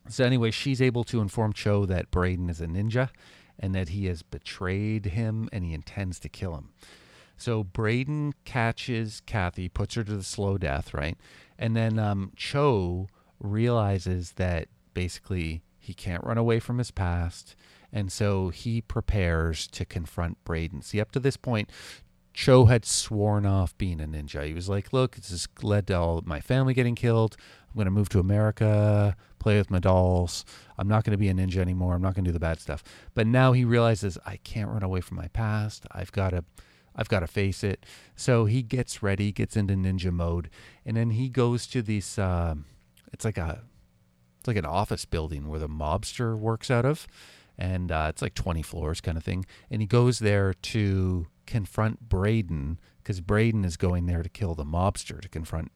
so 0.09 0.25
anyway, 0.25 0.51
she's 0.51 0.81
able 0.81 1.03
to 1.05 1.21
inform 1.21 1.53
Cho 1.53 1.85
that 1.85 2.11
Braden 2.11 2.49
is 2.49 2.61
a 2.61 2.67
ninja 2.67 3.09
and 3.59 3.73
that 3.73 3.89
he 3.89 4.05
has 4.05 4.21
betrayed 4.21 5.05
him 5.07 5.49
and 5.51 5.63
he 5.63 5.73
intends 5.73 6.19
to 6.19 6.29
kill 6.29 6.55
him. 6.55 6.69
So 7.37 7.63
Braden 7.63 8.33
catches 8.45 9.21
Kathy, 9.25 9.69
puts 9.69 9.95
her 9.95 10.03
to 10.03 10.15
the 10.15 10.23
slow 10.23 10.57
death, 10.57 10.93
right? 10.93 11.17
And 11.57 11.75
then 11.75 11.99
um, 11.99 12.31
Cho 12.35 13.07
realizes 13.39 14.33
that 14.33 14.67
basically 14.93 15.63
he 15.77 15.93
can't 15.93 16.23
run 16.23 16.37
away 16.37 16.59
from 16.59 16.77
his 16.77 16.91
past. 16.91 17.55
And 17.91 18.11
so 18.11 18.49
he 18.49 18.81
prepares 18.81 19.67
to 19.67 19.85
confront 19.85 20.43
Braden. 20.43 20.81
See, 20.81 20.99
up 20.99 21.11
to 21.11 21.19
this 21.19 21.37
point, 21.37 21.69
Cho 22.33 22.65
had 22.65 22.83
sworn 22.83 23.45
off 23.45 23.77
being 23.77 24.01
a 24.01 24.07
ninja. 24.07 24.45
He 24.45 24.53
was 24.53 24.67
like, 24.67 24.91
look, 24.91 25.15
this 25.15 25.29
has 25.29 25.47
led 25.61 25.87
to 25.87 25.97
all 25.97 26.21
my 26.25 26.41
family 26.41 26.73
getting 26.73 26.95
killed. 26.95 27.37
I'm 27.69 27.75
going 27.75 27.85
to 27.85 27.91
move 27.91 28.09
to 28.09 28.19
America, 28.19 29.15
play 29.39 29.57
with 29.57 29.71
my 29.71 29.79
dolls. 29.79 30.43
I'm 30.77 30.89
not 30.89 31.05
going 31.05 31.11
to 31.11 31.17
be 31.17 31.29
a 31.29 31.33
ninja 31.33 31.57
anymore. 31.57 31.93
I'm 31.93 32.01
not 32.01 32.13
going 32.13 32.25
to 32.25 32.29
do 32.29 32.33
the 32.33 32.39
bad 32.39 32.59
stuff. 32.59 32.83
But 33.13 33.27
now 33.27 33.53
he 33.53 33.63
realizes 33.63 34.17
I 34.25 34.37
can't 34.37 34.69
run 34.69 34.83
away 34.83 34.99
from 34.99 35.15
my 35.15 35.29
past. 35.29 35.85
I've 35.91 36.11
got 36.11 36.31
to 36.31 36.43
I've 36.95 37.09
got 37.09 37.19
to 37.21 37.27
face 37.27 37.63
it. 37.63 37.85
So 38.15 38.45
he 38.45 38.61
gets 38.61 39.03
ready, 39.03 39.31
gets 39.31 39.57
into 39.57 39.73
ninja 39.73 40.11
mode, 40.11 40.49
and 40.85 40.95
then 40.95 41.11
he 41.11 41.29
goes 41.29 41.67
to 41.67 41.81
this 41.81 42.17
uh, 42.17 42.55
it's 43.11 43.25
like 43.25 43.37
a 43.37 43.61
it's 44.39 44.47
like 44.47 44.57
an 44.57 44.65
office 44.65 45.05
building 45.05 45.47
where 45.47 45.59
the 45.59 45.69
mobster 45.69 46.37
works 46.37 46.69
out 46.69 46.85
of. 46.85 47.07
And 47.57 47.91
uh, 47.91 48.07
it's 48.09 48.21
like 48.21 48.35
20 48.35 48.61
floors 48.61 49.01
kind 49.01 49.17
of 49.17 49.23
thing. 49.23 49.45
And 49.71 49.81
he 49.81 49.87
goes 49.87 50.19
there 50.19 50.53
to 50.53 51.27
confront 51.47 52.09
Braden 52.09 52.79
because 53.01 53.21
Braden 53.21 53.63
is 53.63 53.77
going 53.77 54.05
there 54.05 54.21
to 54.21 54.29
kill 54.29 54.53
the 54.53 54.65
mobster, 54.65 55.21
to 55.21 55.29
confront 55.29 55.71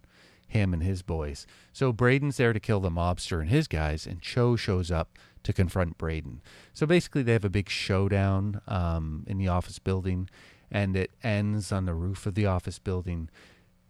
him 0.48 0.74
and 0.74 0.84
his 0.84 1.02
boys. 1.02 1.48
So 1.72 1.94
Braden's 1.94 2.38
there 2.38 2.54
to 2.54 2.60
kill 2.60 2.80
the 2.80 2.90
mobster 2.90 3.40
and 3.40 3.50
his 3.50 3.68
guys, 3.68 4.06
and 4.06 4.22
Cho 4.22 4.56
shows 4.56 4.92
up 4.92 5.18
to 5.44 5.54
confront 5.54 5.98
Braden. 5.98 6.42
So 6.74 6.86
basically, 6.86 7.24
they 7.24 7.34
have 7.34 7.46
a 7.46 7.50
big 7.50 7.70
showdown 7.70 8.62
um, 8.68 9.24
in 9.28 9.38
the 9.38 9.48
office 9.48 9.80
building, 9.80 10.30
and 10.72 10.96
it 10.96 11.12
ends 11.24 11.72
on 11.72 11.86
the 11.86 11.94
roof 11.94 12.26
of 12.26 12.36
the 12.36 12.46
office 12.46 12.80
building. 12.80 13.30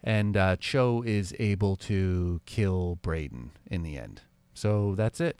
And 0.04 0.38
uh, 0.38 0.56
Cho 0.58 1.04
is 1.06 1.36
able 1.40 1.76
to 1.78 2.42
kill 2.46 3.00
Braden 3.02 3.52
in 3.70 3.84
the 3.84 3.98
end. 3.98 4.22
So 4.54 4.96
that's 4.96 5.20
it. 5.20 5.38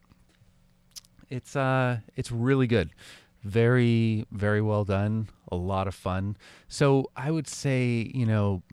It's 1.30 1.56
uh, 1.56 2.00
it's 2.16 2.32
really 2.32 2.68
good, 2.68 2.90
very 3.44 4.26
very 4.32 4.62
well 4.62 4.84
done, 4.84 5.30
a 5.52 5.56
lot 5.56 5.88
of 5.88 5.96
fun. 5.96 6.38
So 6.68 7.12
I 7.16 7.30
would 7.32 7.48
say, 7.48 8.12
you 8.14 8.26
know, 8.26 8.64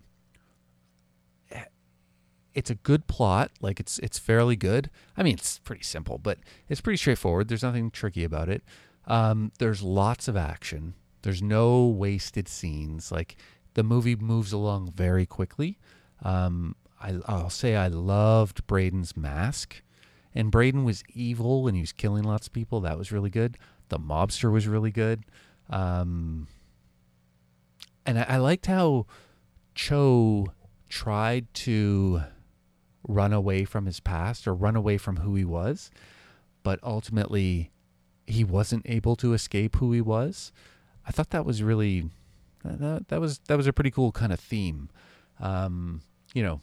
it's 2.57 2.71
a 2.71 2.75
good 2.75 3.07
plot. 3.07 3.51
Like 3.61 3.79
it's 3.79 3.99
it's 3.99 4.19
fairly 4.19 4.57
good. 4.57 4.91
I 5.17 5.23
mean, 5.23 5.35
it's 5.35 5.59
pretty 5.59 5.83
simple, 5.83 6.19
but 6.19 6.39
it's 6.69 6.81
pretty 6.81 6.97
straightforward. 6.97 7.49
There's 7.49 7.63
nothing 7.63 7.91
tricky 7.91 8.25
about 8.25 8.49
it. 8.49 8.63
Um, 9.07 9.53
there's 9.59 9.83
lots 9.83 10.27
of 10.27 10.37
action. 10.37 10.95
There's 11.27 11.43
no 11.43 11.85
wasted 11.87 12.47
scenes. 12.47 13.11
Like 13.11 13.35
the 13.75 13.83
movie 13.83 14.15
moves 14.15 14.53
along 14.53 14.93
very 14.93 15.27
quickly. 15.27 15.77
Um, 16.23 16.77
I, 17.03 17.19
I'll 17.27 17.51
say 17.51 17.75
I 17.75 17.89
loved 17.89 18.65
Braden's 18.69 19.17
mask, 19.17 19.83
and 20.37 20.53
Braden 20.53 20.85
was 20.85 21.03
evil 21.12 21.67
and 21.67 21.77
he 21.77 21.81
was 21.81 21.91
killing 21.91 22.23
lots 22.23 22.47
of 22.47 22.53
people. 22.53 22.81
That 22.81 22.97
was 22.97 23.11
really 23.11 23.29
good. 23.29 23.59
The 23.89 23.99
mobster 23.99 24.53
was 24.53 24.69
really 24.69 24.93
good. 24.93 25.25
Um, 25.69 26.47
and 28.07 28.21
I, 28.21 28.27
I 28.29 28.37
liked 28.37 28.67
how 28.67 29.07
Cho 29.75 30.53
tried 30.89 31.53
to 31.55 32.23
run 33.09 33.33
away 33.33 33.65
from 33.65 33.87
his 33.87 33.99
past 33.99 34.47
or 34.47 34.55
run 34.55 34.77
away 34.77 34.97
from 34.97 35.17
who 35.17 35.35
he 35.35 35.45
was, 35.45 35.91
but 36.62 36.79
ultimately 36.85 37.73
he 38.29 38.45
wasn't 38.45 38.89
able 38.89 39.17
to 39.17 39.33
escape 39.33 39.75
who 39.75 39.91
he 39.91 40.01
was. 40.01 40.53
I 41.07 41.12
thought 41.12 41.31
that 41.31 41.45
was 41.45 41.62
really 41.62 42.11
that, 42.64 43.09
that 43.09 43.21
was 43.21 43.38
that 43.47 43.57
was 43.57 43.66
a 43.66 43.73
pretty 43.73 43.90
cool 43.90 44.12
kind 44.12 44.33
of 44.33 44.40
theme. 44.40 44.88
Um, 45.40 46.03
you 46.35 46.42
know, 46.42 46.61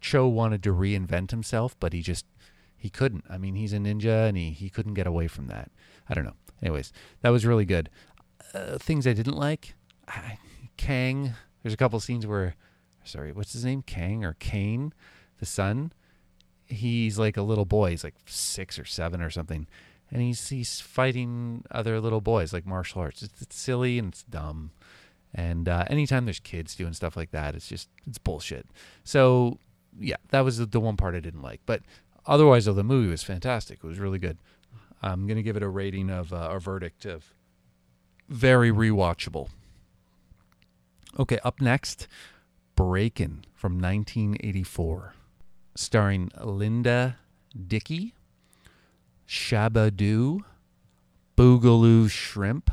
Cho 0.00 0.28
wanted 0.28 0.62
to 0.64 0.70
reinvent 0.70 1.30
himself, 1.30 1.76
but 1.80 1.92
he 1.92 2.02
just 2.02 2.26
he 2.76 2.90
couldn't. 2.90 3.24
I 3.30 3.38
mean, 3.38 3.54
he's 3.54 3.72
a 3.72 3.78
ninja 3.78 4.28
and 4.28 4.36
he 4.36 4.50
he 4.50 4.68
couldn't 4.68 4.94
get 4.94 5.06
away 5.06 5.28
from 5.28 5.46
that. 5.46 5.70
I 6.08 6.14
don't 6.14 6.24
know. 6.24 6.36
Anyways, 6.62 6.92
that 7.22 7.30
was 7.30 7.46
really 7.46 7.64
good. 7.64 7.88
Uh, 8.54 8.78
things 8.78 9.06
I 9.06 9.12
didn't 9.12 9.36
like. 9.36 9.74
I, 10.06 10.38
Kang. 10.76 11.34
There's 11.62 11.74
a 11.74 11.76
couple 11.76 11.98
scenes 12.00 12.26
where, 12.26 12.56
sorry, 13.04 13.32
what's 13.32 13.52
his 13.52 13.64
name? 13.64 13.82
Kang 13.82 14.24
or 14.24 14.34
Kane, 14.40 14.92
the 15.38 15.46
son. 15.46 15.92
He's 16.66 17.18
like 17.18 17.36
a 17.36 17.42
little 17.42 17.64
boy. 17.64 17.90
He's 17.90 18.04
like 18.04 18.16
six 18.26 18.78
or 18.78 18.84
seven 18.84 19.22
or 19.22 19.30
something, 19.30 19.66
and 20.12 20.20
he's 20.20 20.48
he's 20.50 20.80
fighting 20.80 21.64
other 21.70 21.98
little 21.98 22.20
boys 22.20 22.52
like 22.52 22.66
martial 22.66 23.00
arts. 23.00 23.22
It's, 23.22 23.40
it's 23.40 23.56
silly 23.56 23.98
and 23.98 24.12
it's 24.12 24.22
dumb. 24.22 24.70
And 25.34 25.66
uh, 25.66 25.84
anytime 25.88 26.26
there's 26.26 26.38
kids 26.38 26.76
doing 26.76 26.92
stuff 26.92 27.16
like 27.16 27.30
that, 27.30 27.54
it's 27.54 27.66
just 27.66 27.88
it's 28.06 28.18
bullshit. 28.18 28.66
So 29.02 29.58
yeah, 29.98 30.16
that 30.28 30.42
was 30.42 30.58
the 30.58 30.80
one 30.80 30.98
part 30.98 31.14
I 31.14 31.20
didn't 31.20 31.42
like. 31.42 31.62
But 31.64 31.80
otherwise, 32.26 32.66
though, 32.66 32.74
the 32.74 32.84
movie 32.84 33.10
was 33.10 33.22
fantastic. 33.22 33.78
It 33.82 33.86
was 33.86 33.98
really 33.98 34.18
good. 34.18 34.36
I'm 35.02 35.26
gonna 35.26 35.42
give 35.42 35.56
it 35.56 35.62
a 35.62 35.68
rating 35.68 36.10
of 36.10 36.32
uh, 36.32 36.50
a 36.52 36.60
verdict 36.60 37.06
of 37.06 37.32
very 38.28 38.70
rewatchable. 38.70 39.48
Okay, 41.18 41.38
up 41.42 41.60
next, 41.60 42.06
Breakin' 42.76 43.44
from 43.54 43.78
1984, 43.78 45.14
starring 45.74 46.30
Linda 46.42 47.18
Dickey, 47.66 48.14
Shabba-Doo, 49.28 50.44
Boogaloo 51.36 52.10
Shrimp. 52.10 52.70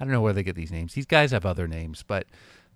I 0.00 0.04
don't 0.04 0.12
know 0.12 0.20
where 0.20 0.32
they 0.32 0.42
get 0.42 0.56
these 0.56 0.72
names. 0.72 0.94
These 0.94 1.06
guys 1.06 1.32
have 1.32 1.44
other 1.44 1.66
names, 1.66 2.04
but 2.06 2.26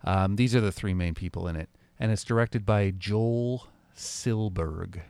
um, 0.05 0.37
these 0.37 0.55
are 0.55 0.61
the 0.61 0.73
three 0.73 0.95
main 0.95 1.14
people 1.14 1.47
in 1.47 1.57
it. 1.57 1.68
And 1.99 2.11
it's 2.11 2.25
directed 2.25 2.66
by 2.66 2.90
Joel 2.90 3.68
Silberg. 3.97 5.01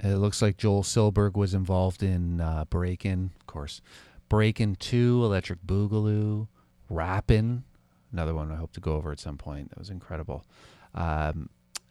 It 0.00 0.16
looks 0.16 0.40
like 0.40 0.56
Joel 0.56 0.84
Silberg 0.84 1.34
was 1.34 1.54
involved 1.54 2.02
in 2.02 2.40
uh, 2.40 2.64
Breakin', 2.70 3.32
of 3.40 3.46
course. 3.46 3.80
Breakin' 4.28 4.76
2, 4.76 5.24
Electric 5.24 5.66
Boogaloo, 5.66 6.46
Rappin', 6.88 7.64
another 8.12 8.34
one 8.34 8.52
I 8.52 8.56
hope 8.56 8.72
to 8.72 8.80
go 8.80 8.94
over 8.94 9.10
at 9.10 9.18
some 9.18 9.36
point. 9.36 9.70
That 9.70 9.78
was 9.78 9.90
incredible. 9.90 10.44
Um, 10.94 11.50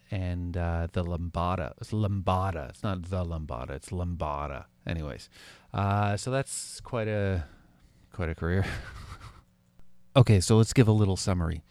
and 0.09 0.55
uh, 0.55 0.87
the 0.91 1.03
Lambada. 1.03 1.73
It's 1.81 1.91
Lambada. 1.91 2.69
It's 2.69 2.83
not 2.83 3.09
the 3.09 3.25
Lambada. 3.25 3.71
It's 3.71 3.89
Lambada. 3.89 4.65
Anyways, 4.87 5.29
uh, 5.73 6.15
so 6.15 6.31
that's 6.31 6.79
quite 6.79 7.07
a 7.07 7.43
quite 8.13 8.29
a 8.29 8.35
career. 8.35 8.65
okay, 10.15 10.39
so 10.39 10.57
let's 10.57 10.73
give 10.73 10.87
a 10.87 10.93
little 10.93 11.17
summary. 11.17 11.63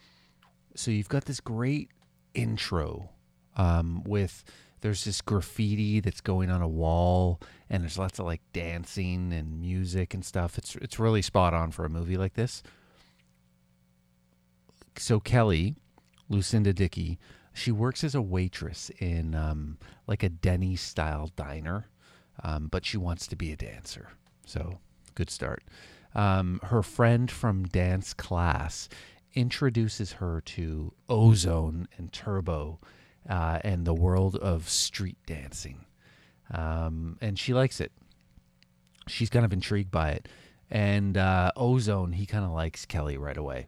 So 0.75 0.91
you've 0.91 1.09
got 1.09 1.25
this 1.25 1.39
great 1.39 1.89
intro 2.35 3.09
um, 3.55 4.03
with 4.05 4.43
there's 4.81 5.03
this 5.03 5.21
graffiti 5.21 5.99
that's 5.99 6.21
going 6.21 6.51
on 6.51 6.61
a 6.61 6.67
wall 6.67 7.41
and 7.69 7.83
there's 7.83 7.97
lots 7.97 8.19
of 8.19 8.25
like 8.25 8.41
dancing 8.53 9.33
and 9.33 9.59
music 9.59 10.13
and 10.13 10.23
stuff. 10.23 10.57
It's 10.57 10.75
it's 10.75 10.99
really 10.99 11.23
spot 11.23 11.53
on 11.53 11.71
for 11.71 11.85
a 11.85 11.89
movie 11.89 12.17
like 12.17 12.35
this. 12.35 12.61
So 14.97 15.19
Kelly, 15.19 15.75
Lucinda 16.29 16.73
Dickey, 16.73 17.19
she 17.53 17.71
works 17.71 18.03
as 18.03 18.13
a 18.13 18.21
waitress 18.21 18.91
in 18.99 19.33
um, 19.33 19.77
like 20.05 20.23
a 20.23 20.29
Denny's 20.29 20.81
style 20.81 21.31
diner, 21.35 21.87
um, 22.43 22.67
but 22.67 22.85
she 22.85 22.97
wants 22.97 23.27
to 23.27 23.35
be 23.35 23.51
a 23.51 23.55
dancer. 23.55 24.09
So 24.45 24.79
good 25.15 25.29
start. 25.29 25.63
Um, 26.15 26.59
her 26.63 26.81
friend 26.81 27.29
from 27.29 27.65
dance 27.65 28.13
class 28.13 28.89
introduces 29.33 30.13
her 30.13 30.41
to 30.41 30.93
Ozone 31.09 31.87
and 31.97 32.11
Turbo 32.11 32.79
uh, 33.29 33.59
and 33.63 33.85
the 33.85 33.93
world 33.93 34.35
of 34.37 34.69
street 34.69 35.17
dancing. 35.25 35.85
Um, 36.51 37.17
and 37.21 37.37
she 37.37 37.53
likes 37.53 37.79
it. 37.81 37.91
She's 39.07 39.29
kind 39.29 39.45
of 39.45 39.53
intrigued 39.53 39.91
by 39.91 40.11
it. 40.11 40.27
And 40.69 41.17
uh, 41.17 41.51
Ozone, 41.55 42.13
he 42.13 42.25
kind 42.25 42.43
of 42.43 42.51
likes 42.51 42.85
Kelly 42.85 43.17
right 43.17 43.37
away. 43.37 43.67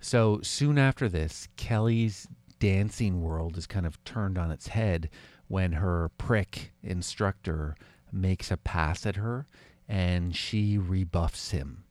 So 0.00 0.40
soon 0.42 0.78
after 0.78 1.08
this, 1.08 1.48
Kelly's 1.56 2.28
dancing 2.58 3.22
world 3.22 3.56
is 3.56 3.66
kind 3.66 3.86
of 3.86 4.02
turned 4.04 4.38
on 4.38 4.50
its 4.50 4.68
head 4.68 5.10
when 5.48 5.72
her 5.72 6.10
prick 6.18 6.72
instructor 6.82 7.76
makes 8.12 8.50
a 8.50 8.56
pass 8.56 9.04
at 9.04 9.16
her 9.16 9.46
and 9.88 10.36
she 10.36 10.78
rebuffs 10.78 11.50
him. 11.50 11.84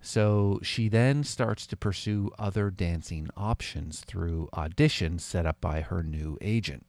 So 0.00 0.60
she 0.62 0.88
then 0.88 1.24
starts 1.24 1.66
to 1.66 1.76
pursue 1.76 2.30
other 2.38 2.70
dancing 2.70 3.28
options 3.36 4.00
through 4.00 4.48
auditions 4.52 5.22
set 5.22 5.46
up 5.46 5.60
by 5.60 5.80
her 5.80 6.02
new 6.02 6.38
agent. 6.40 6.86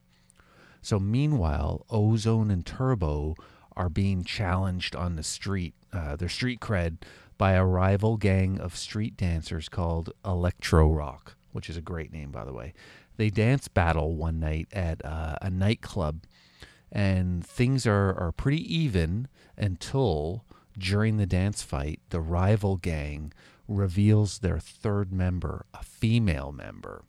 So 0.82 0.99
meanwhile, 0.99 1.86
Ozone 1.89 2.51
and 2.51 2.65
Turbo 2.65 3.36
are 3.75 3.89
being 3.89 4.23
challenged 4.23 4.95
on 4.95 5.15
the 5.15 5.23
street, 5.23 5.73
uh, 5.91 6.15
their 6.15 6.29
street 6.29 6.60
cred, 6.60 6.97
by 7.38 7.53
a 7.53 7.65
rival 7.65 8.17
gang 8.17 8.60
of 8.60 8.75
street 8.75 9.15
dancers 9.15 9.69
called 9.69 10.12
Electro 10.25 10.91
Rock, 10.91 11.36
which 11.53 11.69
is 11.69 11.77
a 11.77 11.82
great 11.82 12.12
name, 12.12 12.32
by 12.32 12.43
the 12.43 12.53
way. 12.53 12.73
They 13.19 13.29
dance 13.29 13.67
battle 13.67 14.15
one 14.15 14.39
night 14.39 14.69
at 14.71 15.03
uh, 15.03 15.36
a 15.41 15.49
nightclub, 15.49 16.21
and 16.89 17.45
things 17.45 17.86
are, 17.86 18.17
are 18.17 18.32
pretty 18.32 18.62
even 18.73 19.27
until 19.58 20.45
during 20.77 21.17
the 21.17 21.25
dance 21.25 21.62
fight, 21.62 21.99
the 22.12 22.21
rival 22.21 22.77
gang 22.77 23.34
reveals 23.67 24.39
their 24.39 24.58
third 24.58 25.12
member, 25.12 25.65
a 25.73 25.84
female 25.84 26.53
member, 26.53 27.03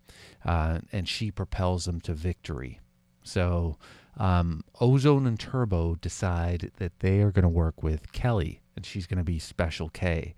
uh, 0.44 0.80
and 0.90 1.08
she 1.08 1.30
propels 1.30 1.84
them 1.84 2.00
to 2.00 2.12
victory. 2.12 2.80
So, 3.22 3.78
um, 4.16 4.64
Ozone 4.80 5.28
and 5.28 5.38
Turbo 5.38 5.94
decide 5.94 6.72
that 6.78 6.98
they 6.98 7.20
are 7.20 7.30
going 7.30 7.44
to 7.44 7.48
work 7.48 7.84
with 7.84 8.10
Kelly, 8.10 8.62
and 8.74 8.84
she's 8.84 9.06
going 9.06 9.18
to 9.18 9.22
be 9.22 9.38
Special 9.38 9.88
K. 9.88 10.34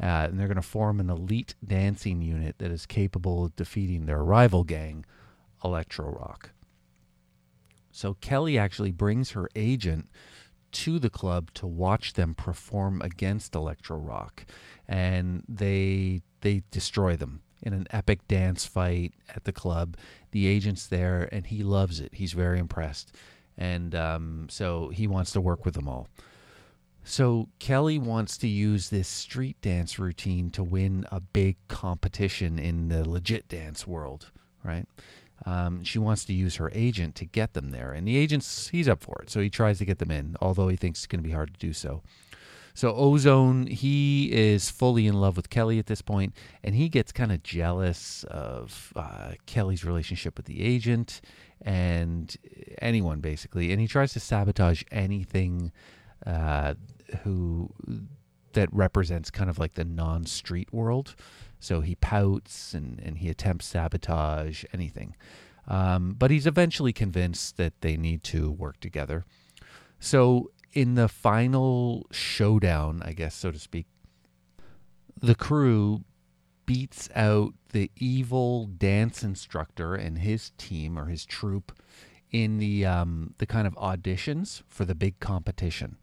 Uh, 0.00 0.28
and 0.28 0.38
they're 0.38 0.48
going 0.48 0.56
to 0.56 0.62
form 0.62 1.00
an 1.00 1.08
elite 1.08 1.54
dancing 1.66 2.20
unit 2.20 2.56
that 2.58 2.70
is 2.70 2.84
capable 2.84 3.44
of 3.44 3.56
defeating 3.56 4.06
their 4.06 4.22
rival 4.22 4.62
gang, 4.62 5.04
Electro 5.64 6.10
Rock. 6.10 6.50
So 7.90 8.14
Kelly 8.14 8.58
actually 8.58 8.92
brings 8.92 9.30
her 9.30 9.48
agent 9.56 10.10
to 10.72 10.98
the 10.98 11.08
club 11.08 11.50
to 11.54 11.66
watch 11.66 12.12
them 12.12 12.34
perform 12.34 13.00
against 13.00 13.54
Electro 13.54 13.96
Rock, 13.96 14.44
and 14.86 15.42
they 15.48 16.20
they 16.42 16.62
destroy 16.70 17.16
them 17.16 17.40
in 17.62 17.72
an 17.72 17.86
epic 17.90 18.28
dance 18.28 18.66
fight 18.66 19.14
at 19.34 19.44
the 19.44 19.52
club. 19.52 19.96
The 20.32 20.46
agent's 20.46 20.86
there, 20.86 21.26
and 21.32 21.46
he 21.46 21.62
loves 21.62 21.98
it. 21.98 22.14
He's 22.14 22.34
very 22.34 22.58
impressed, 22.58 23.16
and 23.56 23.94
um, 23.94 24.48
so 24.50 24.90
he 24.90 25.06
wants 25.06 25.30
to 25.32 25.40
work 25.40 25.64
with 25.64 25.74
them 25.74 25.88
all. 25.88 26.08
So 27.08 27.48
Kelly 27.60 28.00
wants 28.00 28.36
to 28.38 28.48
use 28.48 28.90
this 28.90 29.06
street 29.06 29.60
dance 29.62 29.96
routine 29.96 30.50
to 30.50 30.64
win 30.64 31.06
a 31.12 31.20
big 31.20 31.56
competition 31.68 32.58
in 32.58 32.88
the 32.88 33.08
legit 33.08 33.46
dance 33.46 33.86
world, 33.86 34.32
right? 34.64 34.86
Um, 35.44 35.84
she 35.84 36.00
wants 36.00 36.24
to 36.24 36.32
use 36.32 36.56
her 36.56 36.68
agent 36.74 37.14
to 37.16 37.24
get 37.24 37.52
them 37.52 37.70
there, 37.70 37.92
and 37.92 38.08
the 38.08 38.16
agent's 38.16 38.68
he's 38.68 38.88
up 38.88 39.04
for 39.04 39.20
it, 39.22 39.30
so 39.30 39.40
he 39.40 39.48
tries 39.48 39.78
to 39.78 39.84
get 39.84 40.00
them 40.00 40.10
in, 40.10 40.36
although 40.42 40.66
he 40.66 40.74
thinks 40.74 40.98
it's 40.98 41.06
going 41.06 41.22
to 41.22 41.28
be 41.28 41.32
hard 41.32 41.54
to 41.54 41.60
do 41.60 41.72
so. 41.72 42.02
So 42.74 42.92
Ozone, 42.92 43.68
he 43.68 44.32
is 44.32 44.68
fully 44.68 45.06
in 45.06 45.14
love 45.14 45.36
with 45.36 45.48
Kelly 45.48 45.78
at 45.78 45.86
this 45.86 46.02
point, 46.02 46.34
and 46.64 46.74
he 46.74 46.88
gets 46.88 47.12
kind 47.12 47.30
of 47.30 47.44
jealous 47.44 48.24
of 48.24 48.92
uh, 48.96 49.34
Kelly's 49.46 49.84
relationship 49.84 50.36
with 50.36 50.46
the 50.46 50.60
agent 50.60 51.20
and 51.62 52.36
anyone 52.82 53.20
basically, 53.20 53.70
and 53.70 53.80
he 53.80 53.86
tries 53.86 54.12
to 54.14 54.20
sabotage 54.20 54.82
anything 54.90 55.70
uh, 56.26 56.74
who 57.22 57.72
that 58.52 58.72
represents 58.72 59.30
kind 59.30 59.50
of 59.50 59.58
like 59.58 59.74
the 59.74 59.84
non-street 59.84 60.72
world. 60.72 61.14
So 61.60 61.80
he 61.80 61.94
pouts 61.94 62.74
and, 62.74 63.00
and 63.00 63.18
he 63.18 63.28
attempts 63.28 63.66
sabotage, 63.66 64.64
anything. 64.72 65.14
Um, 65.68 66.14
but 66.18 66.30
he's 66.30 66.46
eventually 66.46 66.92
convinced 66.92 67.56
that 67.56 67.80
they 67.80 67.96
need 67.96 68.22
to 68.24 68.50
work 68.50 68.80
together. 68.80 69.24
So 69.98 70.50
in 70.72 70.94
the 70.94 71.08
final 71.08 72.06
showdown, 72.10 73.02
I 73.04 73.12
guess, 73.12 73.34
so 73.34 73.50
to 73.50 73.58
speak, 73.58 73.86
the 75.20 75.34
crew 75.34 76.04
beats 76.66 77.08
out 77.14 77.54
the 77.72 77.90
evil 77.96 78.66
dance 78.66 79.22
instructor 79.22 79.94
and 79.94 80.18
his 80.18 80.50
team 80.58 80.98
or 80.98 81.06
his 81.06 81.24
troupe 81.24 81.72
in 82.30 82.58
the 82.58 82.84
um, 82.84 83.34
the 83.38 83.46
kind 83.46 83.66
of 83.66 83.74
auditions 83.74 84.62
for 84.68 84.84
the 84.84 84.94
big 84.94 85.18
competition. 85.20 85.96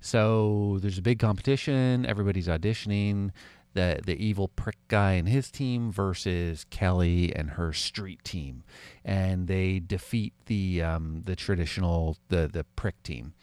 So 0.00 0.78
there's 0.80 0.98
a 0.98 1.02
big 1.02 1.18
competition. 1.18 2.06
Everybody's 2.06 2.48
auditioning 2.48 3.30
the 3.74 4.00
the 4.04 4.16
evil 4.22 4.48
prick 4.48 4.76
guy 4.88 5.12
and 5.12 5.28
his 5.28 5.50
team 5.50 5.92
versus 5.92 6.66
Kelly 6.70 7.34
and 7.34 7.50
her 7.50 7.72
street 7.72 8.24
team, 8.24 8.64
and 9.04 9.46
they 9.46 9.78
defeat 9.78 10.32
the 10.46 10.82
um, 10.82 11.22
the 11.24 11.36
traditional 11.36 12.16
the 12.28 12.48
the 12.48 12.64
prick 12.76 13.02
team. 13.02 13.34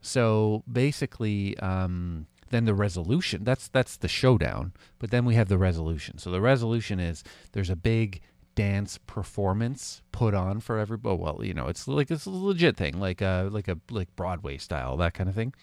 So 0.00 0.62
basically, 0.70 1.58
um, 1.58 2.26
then 2.50 2.64
the 2.64 2.74
resolution 2.74 3.44
that's 3.44 3.68
that's 3.68 3.96
the 3.96 4.08
showdown. 4.08 4.72
But 4.98 5.10
then 5.10 5.24
we 5.24 5.34
have 5.34 5.48
the 5.48 5.58
resolution. 5.58 6.18
So 6.18 6.30
the 6.30 6.40
resolution 6.40 7.00
is 7.00 7.24
there's 7.52 7.70
a 7.70 7.76
big 7.76 8.20
dance 8.54 8.98
performance 9.06 10.02
put 10.12 10.34
on 10.34 10.60
for 10.60 10.78
everybody. 10.78 11.16
Well, 11.16 11.40
you 11.42 11.54
know, 11.54 11.66
it's 11.66 11.88
like 11.88 12.10
it's 12.10 12.26
a 12.26 12.30
legit 12.30 12.76
thing, 12.76 13.00
like 13.00 13.20
a 13.20 13.48
like 13.50 13.68
a 13.68 13.78
like 13.90 14.14
Broadway 14.16 14.58
style, 14.58 14.96
that 14.98 15.14
kind 15.14 15.28
of 15.28 15.34
thing. 15.34 15.54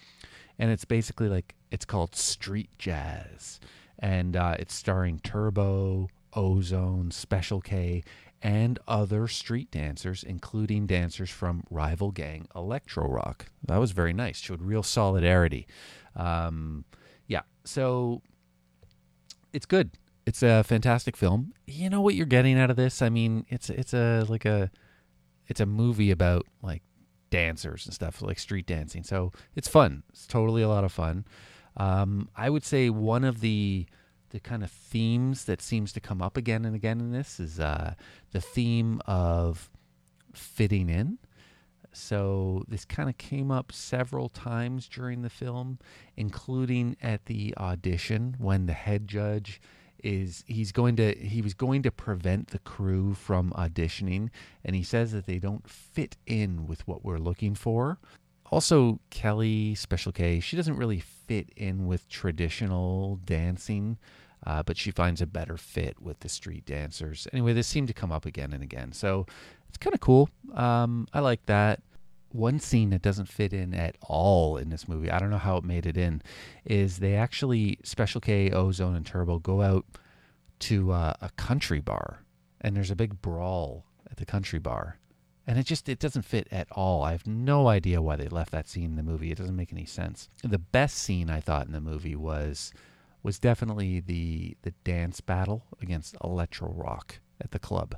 And 0.60 0.70
it's 0.70 0.86
basically 0.86 1.30
like 1.30 1.56
it's 1.72 1.86
called 1.86 2.16
street 2.16 2.70
jazz, 2.78 3.60
and 3.98 4.36
uh, 4.36 4.56
it's 4.60 4.74
starring 4.74 5.20
Turbo, 5.20 6.10
Ozone, 6.34 7.12
Special 7.12 7.62
K, 7.62 8.04
and 8.42 8.80
other 8.88 9.28
street 9.28 9.72
dancers, 9.72 10.24
including 10.24 10.86
dancers 10.86 11.30
from 11.30 11.64
rival 11.70 12.12
gang 12.12 12.48
Electro 12.56 13.08
Rock. 13.08 13.48
That 13.66 13.78
was 13.78 13.92
very 13.92 14.14
nice. 14.14 14.40
Showed 14.40 14.62
real 14.62 14.84
solidarity. 14.84 15.68
Um, 16.16 16.86
yeah, 17.28 17.42
so 17.64 18.22
it's 19.54 19.66
good. 19.66 19.92
It's 20.26 20.44
a 20.44 20.64
fantastic 20.64 21.18
film. 21.18 21.54
You 21.66 21.90
know 21.90 22.02
what 22.02 22.16
you're 22.16 22.26
getting 22.26 22.60
out 22.60 22.70
of 22.70 22.76
this? 22.76 23.02
I 23.02 23.10
mean, 23.10 23.46
it's 23.50 23.70
it's 23.70 23.94
a 23.94 24.26
like 24.28 24.46
a 24.46 24.70
it's 25.48 25.60
a 25.60 25.66
movie 25.66 26.12
about 26.12 26.46
like 26.62 26.84
dancers 27.30 27.86
and 27.86 27.94
stuff, 27.94 28.22
like 28.22 28.40
street 28.40 28.66
dancing. 28.66 29.04
So 29.04 29.32
it's 29.56 29.68
fun. 29.68 30.04
It's 30.10 30.28
totally 30.28 30.62
a 30.62 30.70
lot 30.70 30.84
of 30.84 30.92
fun. 30.92 31.26
Um, 31.78 32.30
I 32.36 32.50
would 32.50 32.64
say 32.64 32.90
one 32.90 33.24
of 33.24 33.42
the 33.42 33.86
the 34.32 34.40
kind 34.40 34.64
of 34.64 34.70
themes 34.70 35.46
that 35.46 35.60
seems 35.60 35.92
to 35.92 36.00
come 36.00 36.22
up 36.22 36.38
again 36.38 36.64
and 36.64 36.76
again 36.76 37.00
in 37.00 37.12
this 37.12 37.40
is 37.40 37.60
uh, 37.60 37.96
the 38.32 38.40
theme 38.40 39.02
of 39.08 39.72
fitting 40.34 40.88
in. 40.88 41.18
So 41.92 42.64
this 42.68 42.86
kind 42.86 43.10
of 43.10 43.18
came 43.18 43.50
up 43.50 43.72
several 43.72 44.30
times 44.30 44.88
during 44.88 45.24
the 45.24 45.30
film, 45.30 45.80
including 46.16 46.96
at 47.02 47.26
the 47.26 47.56
audition 47.58 48.36
when 48.38 48.68
the 48.68 48.74
head 48.74 49.08
judge 49.08 49.60
is 50.04 50.44
he's 50.48 50.72
going 50.72 50.96
to 50.96 51.14
he 51.16 51.42
was 51.42 51.54
going 51.54 51.84
to 51.84 51.92
prevent 51.92 52.50
the 52.50 52.60
crew 52.60 53.14
from 53.14 53.52
auditioning 53.52 54.30
and 54.64 54.76
he 54.76 54.84
says 54.84 55.12
that 55.12 55.26
they 55.26 55.40
don't 55.40 55.68
fit 55.70 56.18
in 56.26 56.68
with 56.68 56.88
what 56.88 57.04
we're 57.04 57.18
looking 57.18 57.56
for. 57.56 57.98
Also 58.52 59.00
kelly 59.10 59.76
special 59.76 60.12
k 60.12 60.40
she 60.40 60.56
doesn't 60.56 60.78
really 60.78 61.00
fit 61.00 61.50
in 61.56 61.88
with 61.88 62.08
traditional 62.10 63.20
dancing 63.26 63.98
uh, 64.48 64.64
but 64.64 64.78
she 64.78 64.90
finds 64.90 65.22
a 65.22 65.28
better 65.28 65.58
fit 65.58 66.02
with 66.02 66.22
the 66.22 66.30
street 66.30 66.66
dancers. 66.66 67.28
Anyway 67.34 67.54
this 67.54 67.68
seemed 67.68 67.88
to 67.88 67.94
come 67.94 68.12
up 68.12 68.26
again 68.26 68.54
and 68.54 68.64
again 68.64 68.92
so 68.92 69.26
it's 69.68 69.78
kind 69.78 69.94
of 69.94 70.00
cool. 70.00 70.30
Um, 70.54 71.08
i 71.14 71.20
like 71.20 71.46
that 71.46 71.82
one 72.32 72.60
scene 72.60 72.90
that 72.92 73.02
doesn't 73.02 73.28
fit 73.28 73.54
in 73.54 73.74
at 73.74 73.96
all 74.02 74.58
in 74.58 74.70
this 74.70 74.88
movie, 74.88 75.10
I 75.10 75.20
don't 75.20 75.30
know 75.30 75.38
how 75.38 75.58
it 75.58 75.64
made 75.64 75.86
it 75.86 75.98
in, 75.98 76.22
is 76.66 77.00
they 77.00 77.16
actually, 77.16 77.80
Special 77.84 78.22
K, 78.22 78.52
Ozone, 78.52 78.96
and 78.96 79.06
Turbo 79.06 79.40
go 79.40 79.62
out 79.62 79.86
to 80.60 80.92
uh, 80.92 81.14
a 81.22 81.30
country 81.32 81.80
bar, 81.80 82.24
and 82.62 82.76
there's 82.76 82.92
a 82.92 82.96
big 82.96 83.22
brawl 83.22 83.86
at 84.10 84.18
the 84.18 84.26
country 84.26 84.60
bar. 84.60 84.98
And 85.48 85.58
it 85.58 85.66
just 85.66 85.90
it 85.90 85.98
doesn't 85.98 86.26
fit 86.26 86.48
at 86.52 86.68
all. 86.72 87.02
I 87.02 87.12
have 87.12 87.26
no 87.26 87.68
idea 87.68 88.04
why 88.04 88.16
they 88.16 88.28
left 88.28 88.52
that 88.52 88.68
scene 88.68 88.92
in 88.92 88.96
the 88.98 89.04
movie. 89.04 89.32
It 89.32 89.40
doesn't 89.40 89.56
make 89.56 89.74
any 89.74 89.86
sense. 89.86 90.30
The 90.44 90.60
best 90.60 90.96
scene 90.96 91.32
I 91.32 91.40
thought 91.40 91.66
in 91.66 91.72
the 91.72 91.82
movie 91.82 92.16
was 92.16 92.72
was 93.24 93.40
definitely 93.40 94.00
the 94.00 94.56
the 94.62 94.74
dance 94.84 95.22
battle 95.22 95.66
against 95.82 96.16
Electro 96.24 96.72
Rock 96.72 97.20
at 97.42 97.50
the 97.50 97.58
club. 97.58 97.96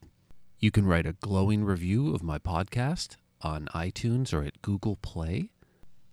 You 0.59 0.71
can 0.71 0.85
write 0.85 1.05
a 1.05 1.13
glowing 1.13 1.63
review 1.63 2.13
of 2.13 2.21
my 2.21 2.37
podcast 2.37 3.15
on 3.41 3.69
iTunes 3.73 4.33
or 4.33 4.43
at 4.43 4.61
Google 4.61 4.97
Play. 4.97 5.51